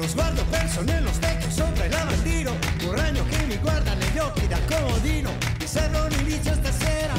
Lo 0.06 0.12
sguardo 0.12 0.46
perso 0.52 0.84
nello 0.84 1.12
specchio 1.12 1.50
sopra 1.50 1.86
il 1.86 1.92
lavandino, 1.92 2.56
un 2.84 2.96
ragno 2.96 3.26
che 3.26 3.44
mi 3.46 3.58
guarda 3.58 3.96
negli 3.96 4.20
occhi 4.20 4.48
da 4.48 4.60
comodino. 4.70 5.32
Mi 5.60 5.66
serve 5.66 5.98
un 5.98 6.12
inizio 6.20 6.54
stasera, 6.54 7.14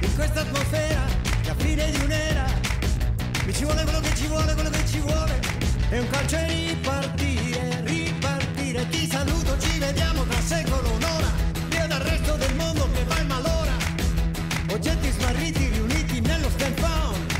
in 0.00 0.14
questa 0.14 0.40
atmosfera, 0.40 1.04
la 1.44 1.54
fine 1.58 1.90
di 1.90 2.02
un'era. 2.02 2.46
Mi 3.44 3.52
ci 3.52 3.64
vuole 3.64 3.82
quello 3.82 4.00
che 4.00 4.14
ci 4.14 4.26
vuole, 4.26 4.54
quello 4.54 4.70
che 4.70 4.86
ci 4.86 5.00
vuole. 5.00 5.38
È 5.90 5.98
un 5.98 6.08
calcio 6.08 6.36
e 6.36 6.46
ripartire, 6.46 7.82
ripartire. 7.84 8.88
Ti 8.88 9.06
saluto, 9.10 9.58
ci 9.58 9.78
vediamo 9.78 10.24
tra 10.24 10.40
secolo, 10.40 10.92
un'ora. 10.92 11.30
Via 11.68 11.86
dal 11.88 12.00
resto 12.00 12.36
del 12.36 12.54
mondo 12.54 12.88
che 12.90 13.04
va 13.04 13.18
in 13.18 13.26
malora. 13.26 13.76
Oggetti 14.70 15.10
smarriti 15.10 15.68
riuniti 15.68 16.20
nello 16.20 16.48
stand 16.48 16.78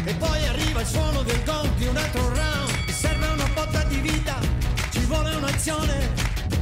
E 0.04 0.14
poi 0.16 0.46
arriva 0.46 0.82
il 0.82 0.86
suono 0.86 1.22
del 1.22 1.42
gong 1.44 1.74
di 1.76 1.86
un 1.86 1.96
altro 1.96 2.34
round 2.34 2.79
vuole 5.10 5.34
un'azione 5.34 6.08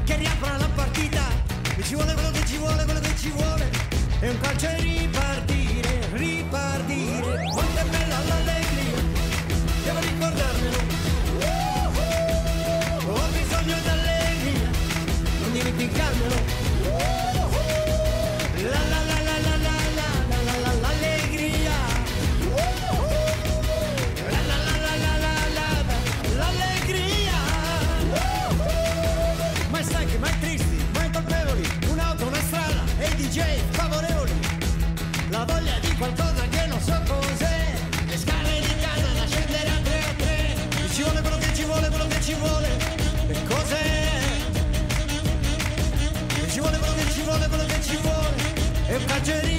Che 0.04 0.16
riapra 0.16 0.56
la 0.56 0.68
partita. 0.74 1.22
Mi 1.76 1.82
ci 1.84 1.94
vuole 1.94 2.14
quello 2.14 2.30
che 2.30 2.44
ci 2.46 2.56
vuole, 2.56 2.84
quello 2.84 3.00
che 3.00 3.14
ci 3.16 3.30
vuole. 3.30 3.70
E 4.20 4.28
un 4.30 4.40
calcio 4.40 4.66
e 4.66 4.80
ripartire, 4.80 6.08
ripartire. 6.12 7.50
Quanto 7.52 7.78
è 7.78 7.84
bella 7.84 8.18
l'allegria 8.26 9.00
Devo 9.84 10.00
ricordarmelo. 10.00 10.76
Ho 13.10 13.28
bisogno 13.32 13.76
d'allegria 13.84 14.70
Non 15.40 15.52
dimenticarmelo 15.52 16.57
tragedy 49.28 49.57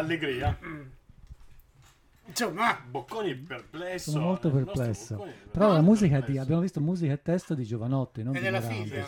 L'allegria. 0.00 0.58
insomma, 2.26 2.80
Bocconi 2.88 3.34
perplesso. 3.34 4.10
Sono 4.12 4.24
molto 4.24 4.50
perplesso. 4.50 5.16
Bocconi 5.16 5.34
Però 5.50 5.72
la 5.72 5.82
musica 5.82 6.20
di, 6.20 6.38
abbiamo 6.38 6.62
visto 6.62 6.80
musica 6.80 7.12
e 7.12 7.20
testo 7.20 7.54
di 7.54 7.64
Giovanotti, 7.64 8.22
non 8.22 8.32
di 8.32 8.38
è 8.38 8.50
la 8.50 8.60
Morandi. 8.60 8.88
figlia. 8.88 9.06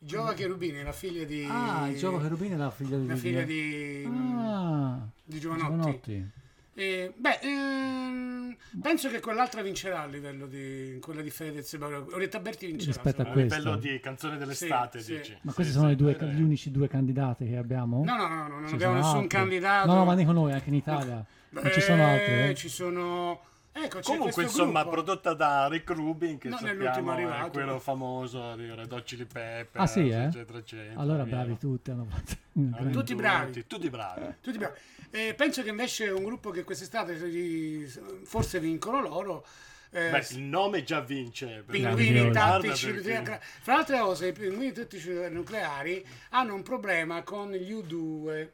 Giova 0.00 0.32
Cherubini, 0.32 0.82
la 0.82 0.92
figlia 0.92 1.24
di... 1.24 1.46
Ah, 1.50 1.92
Giova 1.92 2.20
Cherubini 2.20 2.54
è 2.54 2.56
la 2.56 2.70
figlia 2.70 2.96
di 2.98 3.06
La 3.06 3.16
figlia 3.16 3.42
di... 3.42 4.04
Ah, 4.06 5.08
di 5.24 5.40
Giovanotti. 5.40 5.70
Giovanotti. 5.70 6.30
Eh, 6.78 7.12
beh, 7.12 7.38
ehm, 7.42 8.56
penso 8.80 9.08
che 9.10 9.18
quell'altra 9.18 9.62
vincerà 9.62 10.02
a 10.02 10.06
livello 10.06 10.46
di 10.46 10.96
quella 11.00 11.22
di 11.22 11.30
Fede 11.30 11.54
del 11.54 11.64
Sebaro. 11.64 12.06
Orietta 12.12 12.38
Berti 12.38 12.66
vincerà. 12.66 12.92
Rispetto 12.92 13.22
a. 13.22 13.32
A 13.32 13.34
livello 13.34 13.76
di 13.76 13.98
canzone 13.98 14.36
dell'estate, 14.38 15.00
Sì, 15.00 15.18
sì. 15.24 15.36
Ma 15.42 15.52
questi 15.52 15.72
Sì, 15.72 15.78
sono 15.78 15.92
due- 15.96 16.16
gli 16.20 16.40
unici 16.40 16.70
due 16.70 16.86
candidati 16.86 17.48
che 17.48 17.56
abbiamo? 17.56 18.04
No, 18.04 18.14
no, 18.14 18.28
no, 18.28 18.46
no, 18.46 18.60
non 18.60 18.68
Ci 18.68 18.74
abbiamo 18.74 18.92
sono 18.92 19.02
nessun 19.02 19.16
altri? 19.22 19.28
candidato. 19.28 19.86
No, 19.88 19.94
no, 19.96 20.04
ma 20.04 20.14
dico 20.14 20.30
noi, 20.30 20.52
anche 20.52 20.68
in 20.68 20.74
Italia. 20.76 21.24
Non 21.50 21.68
ci 21.72 21.80
sono 21.80 22.02
Eh, 22.02 22.10
altri, 22.12 22.48
eh? 22.50 22.54
Ci 22.54 22.68
sono... 22.68 23.40
Ecco, 23.80 24.00
Comunque, 24.02 24.42
insomma, 24.42 24.80
gruppo. 24.82 24.96
prodotta 24.96 25.34
da 25.34 25.68
Rick 25.68 25.90
Rubin, 25.90 26.38
che 26.38 26.48
No, 26.48 26.56
sappiamo 26.56 26.78
nell'ultimo 26.80 27.10
è 27.10 27.14
arrivato. 27.14 27.50
quello 27.50 27.78
famoso 27.78 28.54
di 28.56 28.74
Red 28.74 28.90
Hot 28.92 29.02
Chili 29.04 29.24
Pepper, 29.24 29.80
Ah 29.80 29.86
sì, 29.86 30.08
eh? 30.08 30.24
eccetera, 30.24 30.58
eccetera. 30.58 31.00
Allora 31.00 31.22
via. 31.24 31.34
bravi 31.36 31.58
tutti. 31.58 31.90
Hanno 31.90 32.04
fatto 32.08 32.32
un 32.52 32.70
grande- 32.70 32.92
Tutti 32.98 33.14
bravi. 33.14 33.66
Tutti 33.66 33.90
bravi. 33.90 34.34
Tutti 34.40 34.58
bravi. 34.58 34.78
Eh, 35.10 35.34
penso 35.34 35.62
che 35.62 35.68
invece 35.70 36.08
un 36.10 36.24
gruppo 36.24 36.50
che 36.50 36.64
quest'estate 36.64 37.16
forse 38.24 38.60
vincono 38.60 39.00
loro. 39.00 39.44
eh, 39.90 40.10
Beh, 40.10 40.26
il 40.32 40.40
nome 40.42 40.82
già 40.82 41.00
vince. 41.00 41.64
Pinguini 41.66 42.30
tattici 42.30 42.92
nucleari. 42.92 43.38
Fra 43.62 43.72
le 43.74 43.78
altre 43.78 43.98
cose, 44.00 44.26
i 44.26 44.32
pinguini 44.32 44.72
tattici 44.72 45.10
nucleari 45.30 46.04
hanno 46.30 46.54
un 46.54 46.62
problema 46.62 47.22
con 47.22 47.52
gli 47.52 47.72
U2 47.72 48.48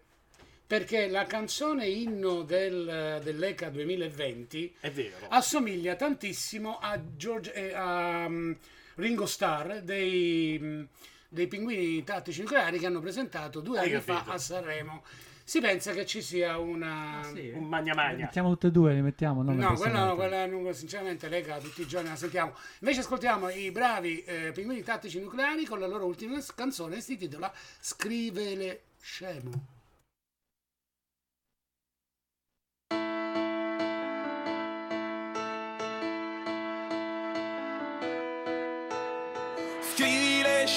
perché 0.66 1.08
la 1.08 1.24
canzone 1.24 1.86
inno 1.86 2.42
del, 2.42 3.20
dell'ECA 3.22 3.68
2020 3.70 4.76
È 4.80 4.90
vero. 4.90 5.26
assomiglia 5.28 5.94
tantissimo 5.94 6.78
a, 6.78 6.98
George, 7.16 7.52
eh, 7.52 7.74
a 7.74 8.24
um, 8.26 8.56
Ringo 8.96 9.26
Starr 9.26 9.80
dei, 9.80 10.58
mm, 10.60 10.82
dei 11.28 11.46
pinguini 11.48 12.02
tattici 12.02 12.40
nucleari 12.40 12.78
che 12.78 12.86
hanno 12.86 13.00
presentato 13.00 13.60
due 13.60 13.78
Hai 13.80 13.92
anni 13.92 14.00
fa 14.00 14.14
capito. 14.14 14.32
a 14.32 14.38
Sanremo. 14.38 15.02
Si 15.46 15.60
pensa 15.60 15.92
che 15.92 16.06
ci 16.06 16.22
sia 16.22 16.56
una... 16.56 17.20
Un 17.52 17.68
magna 17.68 17.92
magna. 17.94 18.24
Mettiamo 18.24 18.48
tutte 18.52 18.68
e 18.68 18.70
due, 18.70 18.94
li 18.94 19.02
mettiamo. 19.02 19.42
Non 19.42 19.56
No, 19.58 19.72
le 19.72 19.76
quella, 19.76 20.04
no, 20.06 20.14
quella 20.14 20.46
non- 20.46 20.72
sinceramente 20.72 21.28
lega 21.28 21.58
tutti 21.58 21.82
i 21.82 21.86
giorni 21.86 22.08
la 22.08 22.16
sentiamo. 22.16 22.54
Invece 22.78 23.00
ascoltiamo 23.00 23.50
i 23.50 23.70
bravi 23.70 24.24
eh, 24.24 24.52
pinguini 24.54 24.82
tattici 24.82 25.20
nucleari 25.20 25.66
con 25.66 25.78
la 25.80 25.86
loro 25.86 26.06
ultima 26.06 26.42
canzone 26.54 27.02
si 27.02 27.12
intitola 27.12 27.52
Scrivele 27.78 28.84
scemo. 29.02 29.73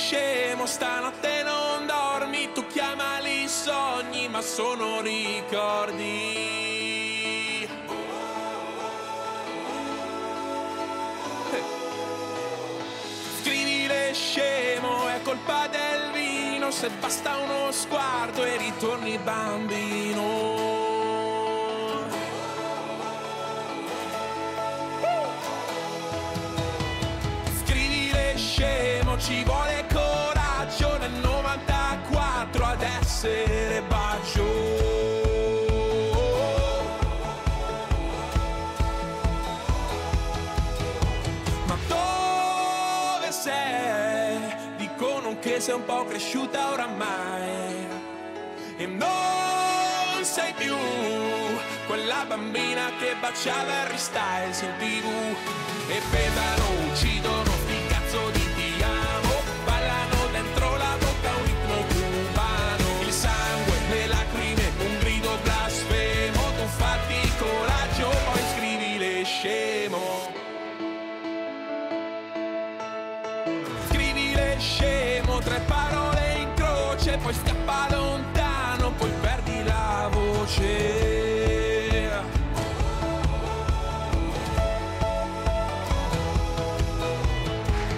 Scemo, 0.08 0.66
stanotte 0.66 1.43
non 1.43 1.86
dormi, 1.86 2.53
tu 2.53 2.66
chiamali 2.68 3.45
sogni, 3.45 4.30
ma 4.30 4.41
sono 4.41 5.01
ricordi. 5.01 6.45
Scrivile 13.41 14.14
scemo, 14.14 15.10
è 15.10 15.22
colpa 15.24 15.68
del 15.68 16.12
vino, 16.14 16.72
se 16.72 16.89
basta 17.01 17.36
uno 17.39 17.70
sguardo 17.74 18.45
e 18.45 18.55
ritorni 18.55 19.18
bambino. 19.18 20.77
Essere 33.18 33.82
bacio. 33.88 34.43
Ma 41.65 41.78
dove 41.88 43.32
sei? 43.32 44.38
Dicono 44.78 45.39
che 45.39 45.59
sei 45.59 45.74
un 45.74 45.86
po' 45.86 46.05
cresciuta 46.05 46.72
oramai 46.74 47.88
e 48.78 48.86
non 48.86 50.24
sei 50.24 50.53
più 50.53 50.76
quella 51.88 52.24
bambina 52.28 52.91
che 52.99 53.15
baciava 53.20 53.82
Harry 53.82 53.97
Styles 53.97 54.61
in 54.61 54.74
tv 54.78 55.07
e 55.89 56.01
bevano, 56.11 56.91
uccidono, 56.91 57.47
poi 77.28 77.36
scappa 77.36 77.88
lontano, 77.92 78.92
poi 78.94 79.12
perdi 79.20 79.62
la 79.66 80.10
voce. 80.10 80.66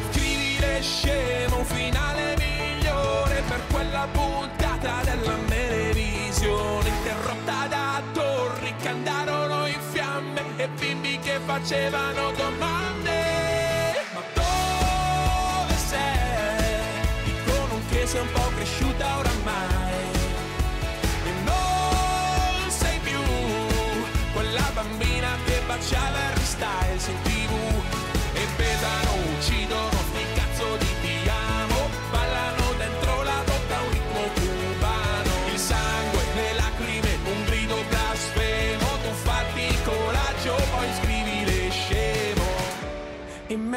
Scrivile 0.10 0.82
scemo, 0.82 1.58
un 1.58 1.66
finale 1.66 2.36
migliore 2.40 3.44
per 3.48 3.62
quella 3.72 4.08
puntata 4.12 5.02
della 5.04 5.38
televisione, 5.48 6.90
interrotta 6.90 7.68
da 7.68 8.02
torri 8.12 8.74
che 8.82 8.88
andarono 8.88 9.68
in 9.68 9.80
fiamme 9.92 10.42
e 10.58 10.68
bimbi 10.70 11.20
che 11.20 11.40
facevano 11.46 12.32
domande. 12.32 13.09
faccia 25.80 26.10
la 26.12 26.30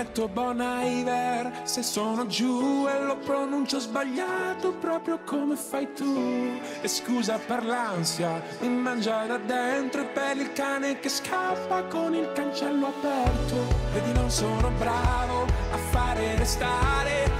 metto 0.02 0.26
Bon 0.26 0.60
Iver 0.60 1.60
se 1.62 1.84
sono 1.84 2.26
giù 2.26 2.88
e 2.88 3.04
lo 3.04 3.16
pronuncio 3.18 3.78
sbagliato 3.78 4.72
proprio 4.72 5.20
come 5.24 5.54
fai 5.54 5.92
tu. 5.92 6.58
E 6.80 6.88
scusa 6.88 7.38
per 7.38 7.64
l'ansia, 7.64 8.42
mi 8.60 8.68
mangia 8.68 9.26
da 9.26 9.36
dentro 9.36 10.02
e 10.02 10.06
per 10.06 10.36
il 10.38 10.52
cane 10.52 10.98
che 10.98 11.08
scappa 11.08 11.84
con 11.84 12.14
il 12.16 12.32
cancello 12.32 12.88
aperto. 12.88 13.56
Vedi 13.92 14.12
non 14.12 14.28
sono 14.28 14.72
bravo 14.76 15.44
a 15.70 15.76
fare 15.92 16.36
restare 16.36 17.30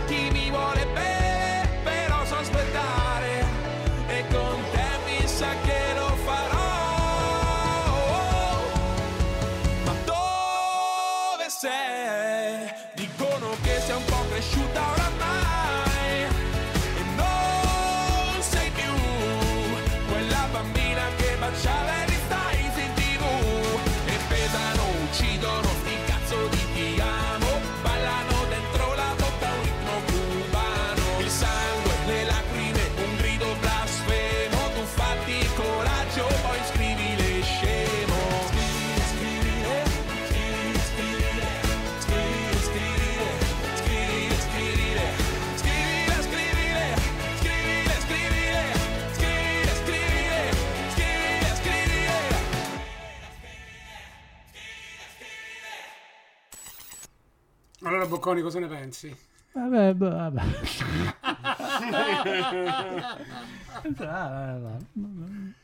Allora 57.92 58.08
Bocconi 58.08 58.40
cosa 58.40 58.58
ne 58.58 58.68
pensi? 58.68 59.14
Vabbè, 59.52 59.92
boh, 59.92 60.08
vabbè. 60.08 60.42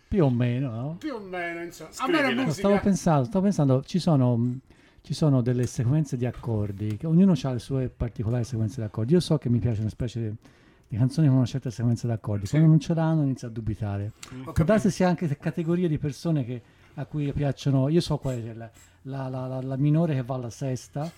Più 0.08 0.24
o 0.24 0.30
meno, 0.30 0.70
no? 0.70 0.96
Più 0.98 1.14
o 1.14 1.20
meno, 1.20 1.62
insomma. 1.62 1.90
A 1.96 2.06
me 2.06 2.20
la 2.20 2.28
No, 2.28 2.34
musica... 2.34 2.52
stavo 2.52 2.78
pensando, 2.80 3.24
stavo 3.24 3.44
pensando, 3.44 3.82
ci 3.84 3.98
sono, 3.98 4.58
ci 5.00 5.14
sono 5.14 5.40
delle 5.40 5.66
sequenze 5.66 6.18
di 6.18 6.26
accordi, 6.26 6.98
che 6.98 7.06
ognuno 7.06 7.32
ha 7.42 7.52
le 7.52 7.58
sue 7.58 7.88
particolari 7.88 8.44
sequenze 8.44 8.80
di 8.82 8.86
accordi. 8.86 9.14
Io 9.14 9.20
so 9.20 9.38
che 9.38 9.48
mi 9.48 9.58
piace 9.58 9.80
una 9.80 9.88
specie 9.90 10.20
di, 10.20 10.34
di 10.88 10.96
canzoni 10.98 11.26
con 11.28 11.36
una 11.36 11.46
certa 11.46 11.70
sequenza 11.70 12.06
di 12.06 12.12
accordi, 12.12 12.46
quando 12.46 12.68
non 12.68 12.80
ce 12.80 12.92
l'hanno 12.94 13.22
inizio 13.22 13.48
a 13.48 13.50
dubitare. 13.50 14.12
Può 14.52 14.64
darsi 14.64 14.90
sia 14.90 15.08
anche 15.08 15.34
categorie 15.38 15.88
di 15.88 15.96
persone 15.98 16.44
che, 16.44 16.60
a 16.94 17.04
cui 17.06 17.32
piacciono, 17.32 17.88
io 17.88 18.00
so 18.02 18.18
qual 18.18 18.42
è 18.42 18.52
la, 18.54 18.70
la- 19.02 19.28
la- 19.28 19.46
la- 19.46 19.62
la 19.62 19.76
minore 19.76 20.14
che 20.14 20.22
va 20.22 20.34
alla 20.34 20.50
sesta. 20.50 21.10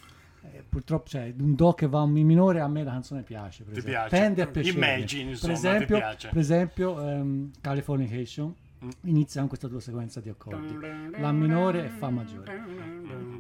Eh, 0.43 0.65
purtroppo 0.69 1.05
c'è 1.09 1.35
un 1.39 1.55
do 1.55 1.73
che 1.75 1.87
va 1.87 2.01
a 2.01 2.03
un 2.03 2.11
mi 2.13 2.25
minore 2.25 2.61
a 2.61 2.69
me 2.69 2.83
la 2.85 2.93
canzone 2.93 3.23
piace 3.23 3.65
per 3.65 3.75
Ti 3.75 3.79
esempio. 3.81 4.01
piace? 4.01 4.17
tende 4.17 4.43
a 4.43 4.47
piacere 4.47 4.77
Imagine, 4.77 5.31
insomma, 5.31 5.53
per 5.53 5.61
ti 5.63 5.67
esempio, 5.69 5.97
piace. 5.97 6.29
per 6.29 6.39
esempio 6.39 7.07
ehm, 7.09 7.51
Californication 7.61 8.55
Mm. 8.83 8.89
inizia 9.03 9.41
con 9.41 9.49
questa 9.51 9.69
tua 9.69 9.79
sequenza 9.79 10.21
di 10.21 10.31
accordi 10.31 10.75
la 11.19 11.33
minore 11.33 11.85
e 11.85 11.89
fa 11.91 12.09
maggiore 12.09 12.51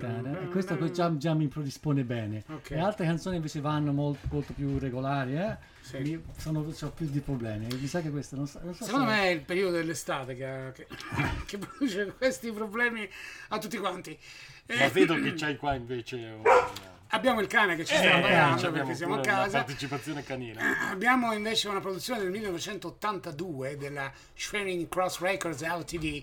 e 0.06 0.48
questo 0.48 0.76
que- 0.76 0.90
già, 0.90 1.14
già 1.16 1.34
mi 1.34 1.48
predispone 1.48 2.02
bene 2.04 2.42
Ok. 2.48 2.70
le 2.70 2.80
altre 2.80 3.06
canzoni 3.06 3.36
invece 3.36 3.60
vanno 3.60 3.92
molto, 3.92 4.26
molto 4.30 4.52
più 4.52 4.78
regolari 4.78 5.36
eh? 5.36 5.56
Sì. 5.82 5.98
Mi- 5.98 6.22
sono, 6.36 6.60
ho 6.60 6.90
più 6.90 7.06
di 7.08 7.20
problemi 7.20 7.66
mi 7.66 7.86
sa 7.86 8.00
che 8.00 8.10
questo 8.10 8.36
non 8.36 8.46
so, 8.46 8.60
non 8.62 8.74
so 8.74 8.84
Secondo 8.84 9.08
se- 9.08 9.12
me 9.16 9.22
è 9.22 9.28
il 9.30 9.40
periodo 9.42 9.76
dell'estate 9.76 10.34
che, 10.36 10.46
ha- 10.46 10.72
che- 10.72 10.86
che 11.46 11.58
produce 11.58 12.14
questi 12.16 12.50
problemi 12.52 13.08
a 13.48 13.58
tutti 13.58 13.76
quanti. 13.78 14.16
Eh, 14.66 14.78
Ma 14.78 14.88
vedo 14.88 15.14
che 15.20 15.34
c'hai 15.34 15.56
qua 15.56 15.74
invece 15.74 16.16
un... 16.16 16.42
Abbiamo 17.12 17.40
il 17.40 17.48
cane 17.48 17.74
che 17.74 17.84
ci 17.84 17.92
Eh, 17.94 17.96
sta 17.96 18.18
eh, 18.18 18.20
pagando 18.20 18.54
abbiamo 18.66 18.72
perché 18.76 18.94
siamo 18.94 19.14
a 19.16 19.20
casa. 19.20 19.58
partecipazione 19.64 20.22
canina. 20.22 20.90
Abbiamo 20.90 21.32
invece 21.32 21.66
una 21.68 21.80
produzione 21.80 22.20
del 22.20 22.30
1982 22.30 23.76
della 23.76 24.12
Schwerin 24.34 24.88
Cross 24.88 25.18
Records 25.20 25.62
Ltd, 25.62 26.22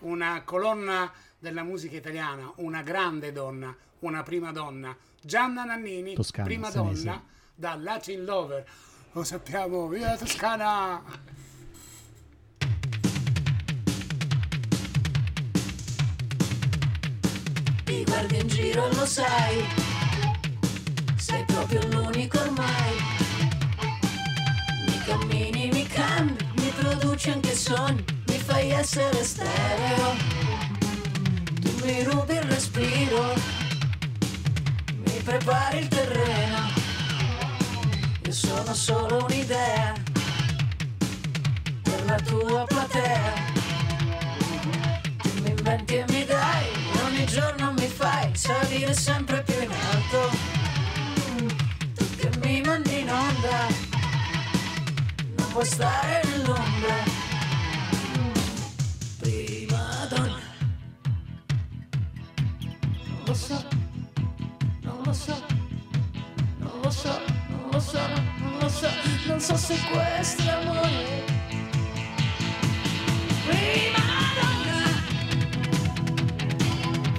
una 0.00 0.42
colonna 0.44 1.10
della 1.38 1.62
musica 1.62 1.96
italiana, 1.96 2.52
una 2.56 2.82
grande 2.82 3.32
donna, 3.32 3.74
una 4.00 4.22
prima 4.22 4.50
donna, 4.52 4.96
Gianna 5.20 5.64
Nannini, 5.64 6.14
Toscana, 6.14 6.44
prima 6.46 6.70
senese. 6.70 7.04
donna 7.04 7.22
da 7.54 7.74
Latin 7.76 8.24
Lover. 8.24 8.64
Lo 9.12 9.24
sappiamo, 9.24 9.88
viva 9.88 10.08
la 10.10 10.16
Toscana! 10.16 11.02
Ti 17.84 18.04
guardi 18.04 18.38
in 18.38 18.46
giro 18.48 18.86
e 18.88 18.94
lo 18.94 19.06
sai, 19.06 19.64
sei 21.16 21.44
proprio 21.44 21.80
l'unico 21.88 22.38
ormai. 22.38 22.94
Mi 24.86 24.98
cammini, 25.04 25.70
mi 25.72 25.86
cambi, 25.86 26.44
mi 26.56 26.70
produci 26.78 27.30
anche 27.30 27.54
sogni, 27.54 28.04
mi 28.26 28.38
fai 28.38 28.70
essere 28.70 29.24
stereo. 29.24 30.47
Mi 31.88 32.02
rubi 32.02 32.34
il 32.34 32.42
respiro, 32.42 33.32
mi 35.06 35.22
prepari 35.24 35.78
il 35.78 35.88
terreno. 35.88 36.68
Io 38.26 38.32
sono 38.32 38.74
solo 38.74 39.24
un'idea 39.24 39.94
per 41.82 42.04
la 42.04 42.20
tua 42.20 42.64
platea. 42.66 43.32
Tu 45.16 45.40
mi 45.40 45.48
inventi 45.48 45.94
e 45.94 46.04
mi 46.10 46.26
dai, 46.26 46.66
ogni 47.06 47.24
giorno 47.24 47.72
mi 47.72 47.86
fai 47.86 48.36
salire 48.36 48.92
sempre 48.92 49.42
più 49.42 49.58
in 49.58 49.70
alto. 49.70 50.30
Tu 51.94 52.16
che 52.16 52.30
mi 52.42 52.60
mandi 52.60 53.00
in 53.00 53.10
onda, 53.10 53.66
non 55.36 55.52
puoi 55.52 55.64
stare 55.64 56.20
nell'ombra. 56.26 57.17
So, 63.38 63.64
non 64.82 65.00
lo 65.04 65.12
so, 65.12 65.36
non 66.58 66.80
lo 66.82 66.90
so, 66.90 67.20
non 67.48 67.70
lo 67.70 67.80
so, 67.80 68.00
non 68.40 68.58
lo 68.58 68.68
so, 68.68 68.88
non 69.26 69.40
so 69.40 69.56
se 69.56 69.78
questo 69.90 70.42
è 70.42 70.48
amore. 70.48 71.24
Prima 73.46 74.04
donna, 74.38 74.80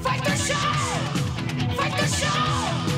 fai 0.01 0.19
show, 0.37 0.55
fai 1.75 1.91
tu 1.91 2.05
show, 2.05 2.88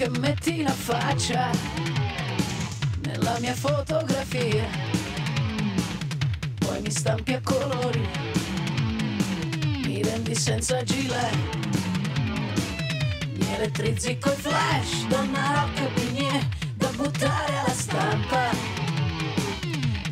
che 0.00 0.18
metti 0.18 0.62
la 0.62 0.72
faccia 0.72 1.50
nella 3.02 3.36
mia 3.38 3.52
fotografia, 3.52 4.64
poi 6.58 6.80
mi 6.80 6.90
stampi 6.90 7.34
a 7.34 7.40
colori, 7.42 8.08
mi 9.84 10.02
rendi 10.02 10.34
senza 10.34 10.82
gilet. 10.84 11.36
Mi 13.34 13.54
elettrizzi 13.56 14.16
coi 14.16 14.36
flash, 14.36 15.06
donna 15.08 15.68
bignè 15.92 16.48
da 16.76 16.88
buttare 16.96 17.58
alla 17.58 17.74
stampa. 17.74 18.48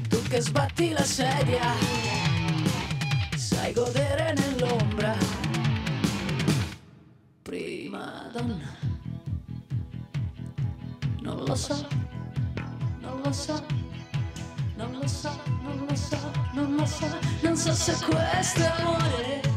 Tu 0.07 0.23
che 0.25 0.41
sbatti 0.43 0.91
la 0.91 1.05
sedia, 1.05 1.73
so, 11.59 11.87
non 13.01 13.21
lo 13.25 13.33
so, 13.33 13.61
Non 14.77 14.93
lo 14.93 15.09
so, 15.09 15.31
non 15.63 15.87
lo 15.89 15.97
so, 15.97 16.17
non 16.55 16.77
lo 16.77 16.87
so, 16.87 17.07
non 17.43 17.57
so 17.57 17.73
se 17.73 17.97
questo 18.05 18.61
è 18.61 18.73
amore. 18.79 19.48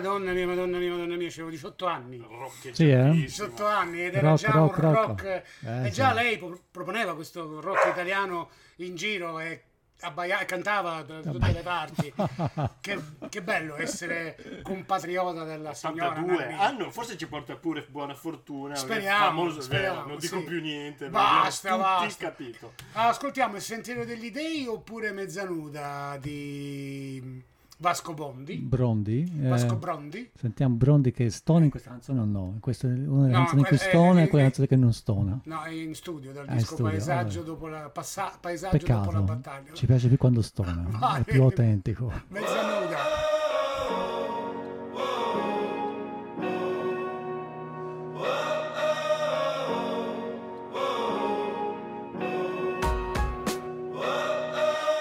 Madonna 0.00 0.32
mia, 0.32 0.46
madonna 0.46 0.78
mia, 0.78 0.90
madonna 0.90 1.16
mia, 1.16 1.28
avevo 1.28 1.50
18 1.50 1.86
anni. 1.86 2.26
Sì, 2.72 2.90
eh? 2.90 3.10
18 3.10 3.66
anni 3.66 4.02
ed 4.06 4.14
era 4.14 4.30
Rock, 4.30 4.40
già 4.40 4.50
rock, 4.50 4.76
un 4.78 4.82
rock. 4.82 5.06
rock. 5.06 5.42
Eh, 5.64 5.86
e 5.86 5.90
già 5.90 6.08
sì. 6.08 6.14
lei 6.14 6.38
pro- 6.38 6.58
proponeva 6.70 7.14
questo 7.14 7.60
rock 7.60 7.86
italiano 7.90 8.48
in 8.76 8.94
giro 8.96 9.38
e 9.40 9.62
abbaia- 10.00 10.46
cantava 10.46 11.02
da 11.02 11.20
tutte 11.20 11.52
le 11.52 11.60
parti. 11.60 12.12
che, 12.80 12.98
che 13.28 13.42
bello 13.42 13.76
essere 13.76 14.60
compatriota 14.62 15.44
della 15.44 15.74
signora 15.74 16.12
82 16.12 16.36
Nanni. 16.44 16.54
anno, 16.54 16.90
forse 16.90 17.18
ci 17.18 17.28
porta 17.28 17.54
pure 17.56 17.86
buona 17.86 18.14
fortuna. 18.14 18.74
Speriamo, 18.74 19.24
famoso, 19.26 19.60
speriamo, 19.60 19.96
vero, 19.96 20.08
non 20.08 20.18
dico 20.18 20.38
sì. 20.38 20.44
più 20.44 20.60
niente. 20.62 21.10
ma 21.10 21.42
Basta, 21.42 21.76
basta. 21.76 22.24
capito. 22.24 22.72
Ascoltiamo 22.92 23.56
il 23.56 23.62
Sentiero 23.62 24.06
degli 24.06 24.30
Dei 24.30 24.66
oppure 24.66 25.12
Mezzanuda 25.12 26.16
di 26.18 27.48
Vasco 27.80 28.12
Bondi. 28.12 28.56
Brondi. 28.58 29.40
eh, 29.42 29.48
Vasco 29.48 29.76
Brondi. 29.76 30.30
Sentiamo 30.34 30.74
Brondi 30.76 31.12
che 31.12 31.30
stona 31.30 31.64
in 31.64 31.70
questa 31.70 31.88
canzone 31.88 32.20
o 32.20 32.24
no? 32.26 32.56
Questa 32.60 32.86
è 32.86 32.90
una 32.90 33.22
delle 33.26 33.38
No, 33.38 33.62
que- 33.62 33.68
eh, 33.74 33.78
stona 33.78 34.20
eh, 34.20 34.24
e 34.24 34.28
quella 34.28 34.44
eh, 34.44 34.46
canzone 34.48 34.66
che 34.66 34.76
non 34.76 34.92
stona. 34.92 35.40
No, 35.44 35.62
è 35.62 35.70
in 35.70 35.94
studio 35.94 36.30
dal 36.32 36.46
Ah, 36.46 36.52
disco 36.52 36.74
studio, 36.74 36.84
Paesaggio, 36.92 37.38
vabbè. 37.38 37.46
dopo 37.50 37.66
la, 37.68 37.88
passa- 37.88 38.36
paesaggio 38.38 38.76
dopo 38.76 38.92
la 38.92 39.00
Peccato, 39.00 39.22
battaglia. 39.22 39.72
ci 39.72 39.86
piace 39.86 40.08
più 40.08 40.18
quando 40.18 40.42
stona, 40.42 40.84
Vai. 40.98 41.20
è 41.22 41.24
più 41.24 41.42
autentico. 41.42 42.12
Mezzanuda. 42.28 43.29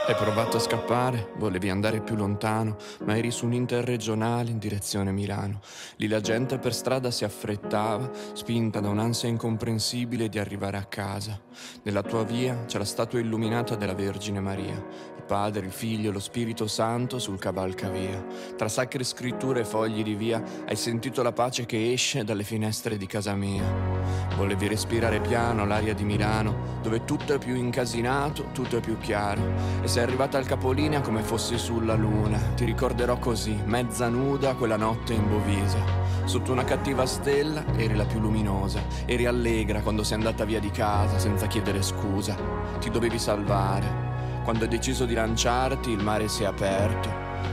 Hai 0.10 0.16
provato 0.16 0.58
a 0.58 0.60
scappare, 0.60 1.34
volevi 1.36 1.70
andare 1.70 2.02
più 2.02 2.16
lontano, 2.16 2.78
ma 3.06 3.16
eri 3.16 3.30
su 3.30 3.46
un 3.46 3.54
interregionale 3.54 4.50
in 4.50 4.58
direzione 4.58 5.12
Milano. 5.12 5.60
Lì 5.98 6.08
la 6.08 6.20
gente 6.20 6.58
per 6.58 6.74
strada 6.74 7.12
si 7.12 7.26
affrettava, 7.26 8.10
spinta 8.34 8.80
da 8.80 8.90
un'ansia 8.90 9.30
incomprensibile 9.30 10.28
di 10.28 10.40
arrivare 10.40 10.78
a 10.78 10.86
casa. 10.86 11.40
Nella 11.84 12.02
tua 12.02 12.24
via 12.24 12.66
c'è 12.66 12.80
la 12.80 12.86
statua 12.86 13.20
illuminata 13.20 13.76
della 13.76 13.94
Vergine 13.94 14.40
Maria, 14.40 14.74
il 14.74 15.24
Padre, 15.28 15.68
il 15.68 15.72
Figlio, 15.72 16.12
lo 16.12 16.20
Spirito 16.20 16.66
Santo 16.66 17.20
sul 17.20 17.38
cavalcavia. 17.38 18.26
Tra 18.58 18.68
sacre 18.68 19.04
scritture 19.04 19.60
e 19.60 19.66
fogli 19.66 20.02
di 20.02 20.16
via 20.16 20.44
hai 20.66 20.76
sentito 20.76 21.22
la 21.22 21.34
pace 21.34 21.68
che 21.68 21.92
esce 21.92 22.24
dalle 22.24 22.44
finestre 22.44 22.98
di 22.98 23.06
casa 23.06 23.36
mia. 23.36 24.00
Volevi 24.36 24.68
respirare 24.68 25.20
piano 25.20 25.66
l'aria 25.66 25.94
di 25.94 26.04
Milano, 26.04 26.80
dove 26.82 27.04
tutto 27.04 27.34
è 27.34 27.38
più 27.38 27.56
incasinato, 27.56 28.48
tutto 28.54 28.78
è 28.78 28.80
più 28.80 28.98
chiaro. 28.98 29.42
E 29.82 29.88
sei 30.00 30.08
arrivata 30.08 30.38
al 30.38 30.46
capolinea 30.46 31.02
come 31.02 31.24
fossi 31.24 31.58
sulla 31.58 31.96
luna. 31.96 32.38
Ti 32.56 32.64
ricorderò 32.64 33.18
così, 33.18 33.60
mezza 33.66 34.08
nuda 34.08 34.56
quella 34.56 34.78
notte 34.78 35.12
in 35.12 35.28
Bovisa. 35.28 35.78
Sotto 36.24 36.54
una 36.54 36.64
cattiva 36.64 37.06
stella 37.06 37.66
eri 37.76 37.96
la 37.96 38.06
più 38.06 38.22
luminosa. 38.22 38.82
Eri 39.06 39.26
allegra 39.26 39.82
quando 39.82 40.04
sei 40.04 40.16
andata 40.16 40.46
via 40.46 40.62
di 40.62 40.72
casa 40.72 41.20
senza 41.20 41.48
chiedere 41.48 41.82
scusa. 41.82 42.38
Ti 42.80 42.90
dovevi 42.90 43.20
salvare. 43.20 44.42
Quando 44.46 44.64
hai 44.64 44.70
deciso 44.70 45.04
di 45.04 45.16
lanciarti, 45.16 45.90
il 45.90 46.02
mare 46.02 46.30
si 46.30 46.44
è 46.44 46.46
aperto 46.46 47.10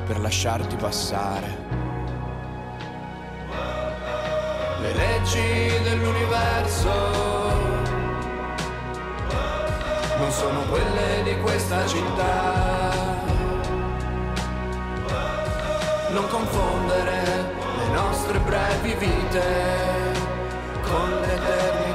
per 0.07 0.21
lasciarti 0.21 0.77
passare. 0.77 1.65
Le 4.83 4.95
leggi 4.95 5.83
dell'universo 5.83 7.46
non 10.19 10.31
sono 10.31 10.61
quelle 10.71 11.23
di 11.25 11.41
questa 11.41 11.87
città. 11.87 13.25
Non 16.11 16.29
confondere 16.29 17.55
le 17.79 17.89
nostre 17.93 18.39
brevi 18.39 18.95
vite 18.95 19.45
con 20.83 21.11
l'eternità. 21.21 21.86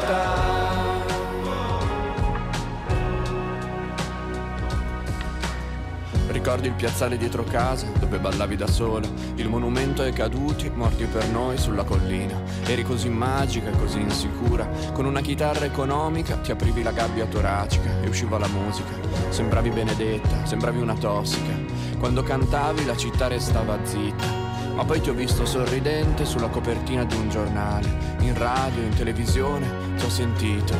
Ricordi 6.42 6.70
il 6.70 6.74
piazzale 6.74 7.18
dietro 7.18 7.44
casa 7.44 7.86
dove 8.00 8.18
ballavi 8.18 8.56
da 8.56 8.66
sola, 8.66 9.08
il 9.36 9.48
monumento 9.48 10.02
ai 10.02 10.12
caduti 10.12 10.72
morti 10.74 11.06
per 11.06 11.28
noi 11.28 11.56
sulla 11.56 11.84
collina. 11.84 12.42
Eri 12.66 12.82
così 12.82 13.10
magica 13.10 13.70
così 13.70 14.00
insicura, 14.00 14.68
con 14.92 15.06
una 15.06 15.22
chitarra 15.22 15.66
economica 15.66 16.38
ti 16.38 16.50
aprivi 16.50 16.82
la 16.82 16.94
gabbia 16.94 17.28
toracica 17.28 18.02
e 18.02 18.08
usciva 18.08 18.39
la 18.39 18.48
musica. 18.48 18.89
Sembravi 19.30 19.70
benedetta, 19.70 20.44
sembravi 20.44 20.82
una 20.82 20.96
tossica. 20.96 21.54
Quando 22.00 22.24
cantavi 22.24 22.86
la 22.86 22.98
città 22.98 23.28
restava 23.28 23.78
zitta. 23.84 24.26
Ma 24.74 24.84
poi 24.84 25.00
ti 25.00 25.12
ho 25.12 25.14
visto 25.14 25.46
sorridente 25.46 26.26
sulla 26.26 26.48
copertina 26.48 27.06
di 27.06 27.14
un 27.14 27.30
giornale, 27.30 27.88
in 28.22 28.36
radio, 28.36 28.82
in 28.82 28.96
televisione, 28.96 29.96
ti 29.96 30.06
ho 30.06 30.10
sentito, 30.10 30.74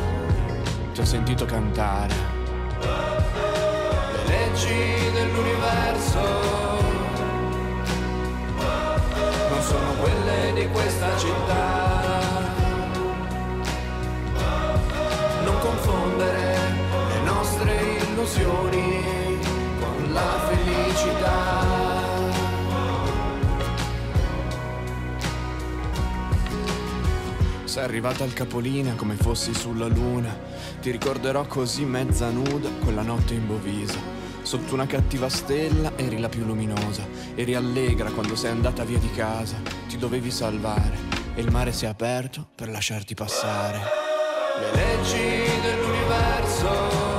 ti 0.92 1.00
ho 1.00 1.04
sentito 1.04 1.44
cantare. 1.44 3.21
Le 4.24 4.38
leggi 4.38 5.10
dell'universo 5.12 6.20
non 9.50 9.62
sono 9.62 9.92
quelle 10.00 10.52
di 10.54 10.68
questa 10.68 11.16
città. 11.18 12.00
Non 15.44 15.58
confondere 15.60 16.56
le 17.08 17.20
nostre 17.24 17.72
illusioni 18.00 19.38
con 19.80 20.12
la 20.12 20.38
felicità. 20.48 21.71
Sei 27.72 27.82
arrivata 27.82 28.22
al 28.22 28.34
capolinea 28.34 28.92
come 28.96 29.14
fossi 29.14 29.54
sulla 29.54 29.86
luna. 29.86 30.38
Ti 30.82 30.90
ricorderò 30.90 31.46
così 31.46 31.86
mezza 31.86 32.28
nuda 32.28 32.68
quella 32.68 33.00
notte 33.00 33.32
in 33.32 33.46
Bovisa. 33.46 33.98
Sotto 34.42 34.74
una 34.74 34.86
cattiva 34.86 35.30
stella 35.30 35.92
eri 35.96 36.20
la 36.20 36.28
più 36.28 36.44
luminosa. 36.44 37.08
Eri 37.34 37.54
allegra 37.54 38.10
quando 38.10 38.36
sei 38.36 38.50
andata 38.50 38.84
via 38.84 38.98
di 38.98 39.10
casa. 39.12 39.56
Ti 39.88 39.96
dovevi 39.96 40.30
salvare 40.30 40.98
e 41.34 41.40
il 41.40 41.50
mare 41.50 41.72
si 41.72 41.86
è 41.86 41.88
aperto 41.88 42.46
per 42.54 42.68
lasciarti 42.68 43.14
passare. 43.14 43.80
Le 44.58 44.74
leggi 44.74 45.50
dell'universo 45.62 47.11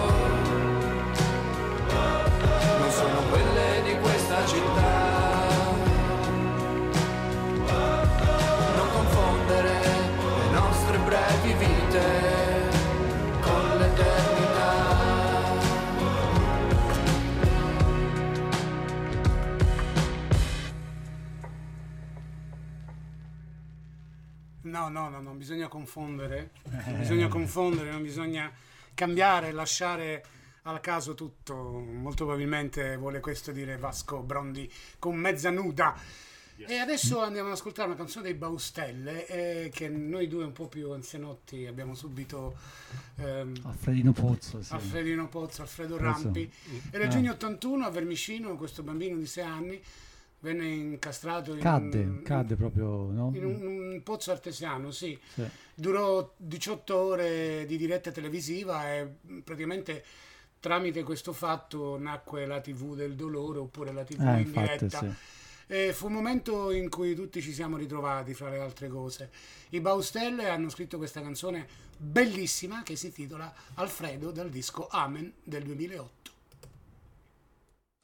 No, 24.74 24.90
no, 24.90 25.08
no, 25.08 25.22
non 25.22 25.38
bisogna 25.38 25.68
confondere. 25.68 26.50
Non 26.64 26.98
bisogna 26.98 27.28
confondere, 27.28 27.92
non 27.92 28.02
bisogna 28.02 28.52
cambiare, 28.96 29.52
lasciare 29.52 30.26
al 30.64 30.80
caso 30.80 31.14
tutto. 31.14 31.54
Molto 31.54 32.24
probabilmente 32.26 32.96
vuole 32.98 33.20
questo 33.20 33.52
dire 33.52 33.78
Vasco 33.78 34.24
Brondi 34.24 34.68
con 34.98 35.16
mezza 35.16 35.52
nuda. 35.52 35.96
E 36.56 36.78
adesso 36.78 37.22
andiamo 37.22 37.50
ad 37.50 37.54
ascoltare 37.54 37.88
una 37.90 37.98
canzone 37.98 38.26
dei 38.26 38.34
Baustelle 38.34 39.28
eh, 39.28 39.70
che 39.70 39.90
noi 39.90 40.28
due 40.28 40.44
un 40.44 40.54
po' 40.54 40.68
più 40.68 40.92
anzianotti 40.92 41.68
abbiamo 41.68 41.94
subito 41.94 42.56
ehm, 43.18 43.54
Alfredino 43.66 44.12
Pozzo, 44.12 44.64
sì. 44.64 44.74
Alfredino 44.74 45.28
Pozzo, 45.28 45.62
Alfredo 45.62 45.98
Pozzo. 45.98 46.24
Rampi. 46.24 46.52
Era 46.90 47.04
Eh. 47.04 47.10
giugno 47.10 47.34
81 47.34 47.86
a 47.86 47.90
Vermicino, 47.92 48.56
questo 48.56 48.82
bambino 48.82 49.18
di 49.18 49.26
6 49.28 49.44
anni 49.44 49.82
venne 50.44 50.68
incastrato 50.68 51.54
in, 51.54 51.60
Cadde, 51.62 52.22
cadde 52.22 52.56
proprio, 52.56 53.10
no? 53.12 53.32
in 53.34 53.46
un, 53.46 53.66
un 53.94 54.04
pozzo 54.04 54.32
artesiano, 54.32 54.92
sì. 54.92 55.18
Sì. 55.34 55.44
Durò 55.74 56.34
18 56.36 56.96
ore 56.98 57.66
di 57.66 57.78
diretta 57.78 58.12
televisiva 58.12 58.94
e 58.94 59.08
mh, 59.22 59.40
praticamente 59.40 60.04
tramite 60.60 61.04
questo 61.04 61.32
fatto 61.34 61.98
nacque 61.98 62.46
la 62.46 62.60
TV 62.60 62.94
del 62.96 63.16
dolore 63.16 63.60
oppure 63.60 63.94
la 63.94 64.04
TV 64.04 64.20
Eh, 64.22 64.32
in 64.34 64.48
infatti, 64.48 64.68
diretta. 64.86 65.00
sì. 65.00 65.12
E 65.66 65.94
fu 65.94 66.08
un 66.08 66.14
momento 66.14 66.72
in 66.72 66.90
cui 66.90 67.16
tutti 67.16 67.42
ci 67.42 67.54
siamo 67.54 67.78
ritrovati, 67.78 68.34
fra 68.34 68.50
le 68.50 68.60
altre 68.60 68.90
cose. 68.90 69.32
I 69.70 69.80
Baustelle 69.80 70.50
hanno 70.50 70.70
scritto 70.70 70.98
questa 70.98 71.22
canzone 71.22 71.66
bellissima 71.98 72.84
che 72.84 72.98
si 72.98 73.06
intitola 73.08 73.52
Alfredo 73.76 74.32
dal 74.32 74.50
disco 74.50 74.88
Amen 74.92 75.32
del 75.42 75.64
2008. 75.64 76.32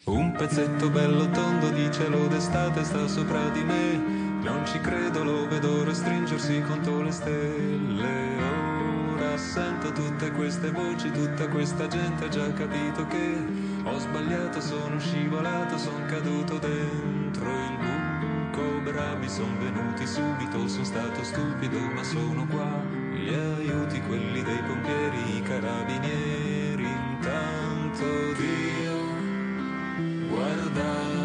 Un 0.09 0.31
pezzetto 0.31 0.89
bello 0.89 1.29
tondo 1.29 1.69
di 1.69 1.87
cielo 1.91 2.25
d'estate 2.25 2.83
sta 2.83 3.07
sopra 3.07 3.47
di 3.49 3.63
me. 3.63 3.95
Non 4.41 4.65
ci 4.65 4.79
credo, 4.79 5.23
lo 5.23 5.47
vedo 5.47 5.83
restringersi 5.83 6.63
contro 6.63 7.03
le 7.03 7.11
stelle. 7.11 8.37
Ora 9.13 9.37
sento 9.37 9.91
tutte 9.91 10.31
queste 10.31 10.71
voci, 10.71 11.11
tutta 11.11 11.47
questa 11.49 11.85
gente 11.85 12.25
ha 12.25 12.27
già 12.27 12.51
capito 12.53 13.05
che 13.05 13.37
ho 13.83 13.99
sbagliato, 13.99 14.59
sono 14.59 14.99
scivolato, 14.99 15.77
sono 15.77 16.03
caduto 16.07 16.57
dentro 16.57 17.47
il 17.47 17.77
buco. 17.77 18.91
Bravi 18.91 19.29
sono 19.29 19.59
venuti 19.59 20.07
subito, 20.07 20.67
sono 20.67 20.85
stato 20.85 21.23
stupido, 21.23 21.77
ma 21.93 22.01
sono 22.01 22.47
qua. 22.47 22.81
Gli 23.13 23.31
aiuti, 23.31 24.01
quelli 24.01 24.41
dei 24.41 24.61
pompieri, 24.63 25.37
i 25.37 25.41
carabinieri, 25.43 26.87
intanto 27.11 28.05
Dio 28.37 28.68
down. 30.79 31.18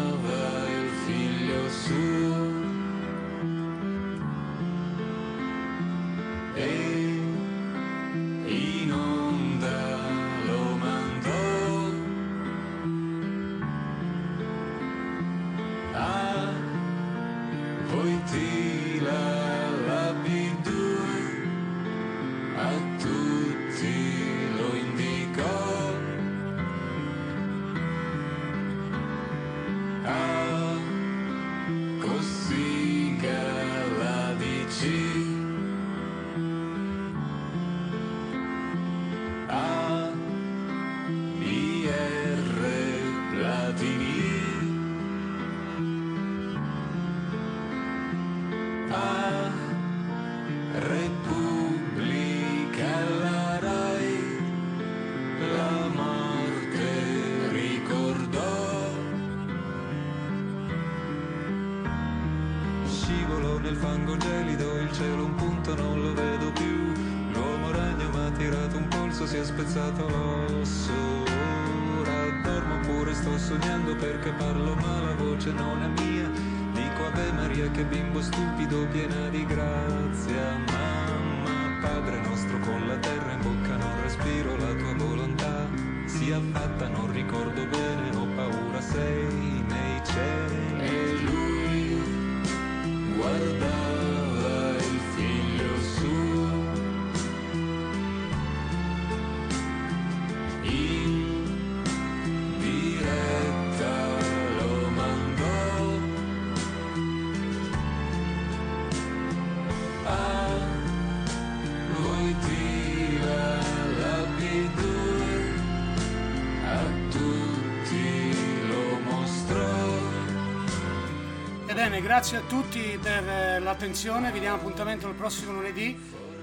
Ebbene, 121.95 122.01
grazie 122.01 122.37
a 122.37 122.41
tutti 122.41 122.99
per 123.01 123.27
eh, 123.27 123.59
l'attenzione, 123.59 124.31
vi 124.31 124.39
diamo 124.39 124.57
appuntamento 124.57 125.07
il 125.07 125.13
prossimo 125.13 125.53
lunedì 125.53 125.97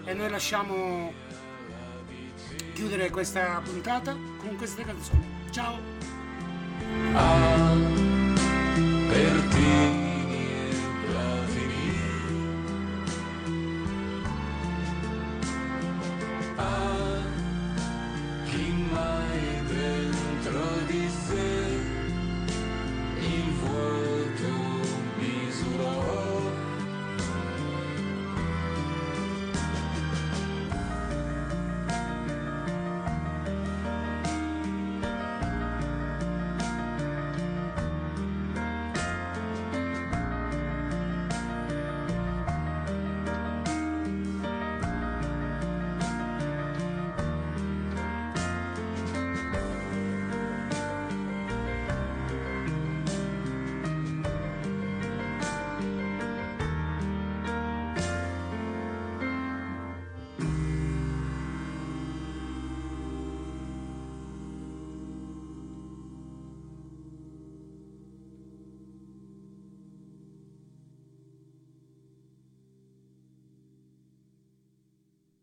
e 0.05 0.15
noi 0.15 0.31
lasciamo 0.31 1.13
chiudere 2.73 3.11
questa 3.11 3.61
puntata 3.63 4.17
con 4.39 4.57
queste 4.57 4.83
canzoni. 4.83 5.25
Ciao! 5.51 5.79
ti 9.51 10.02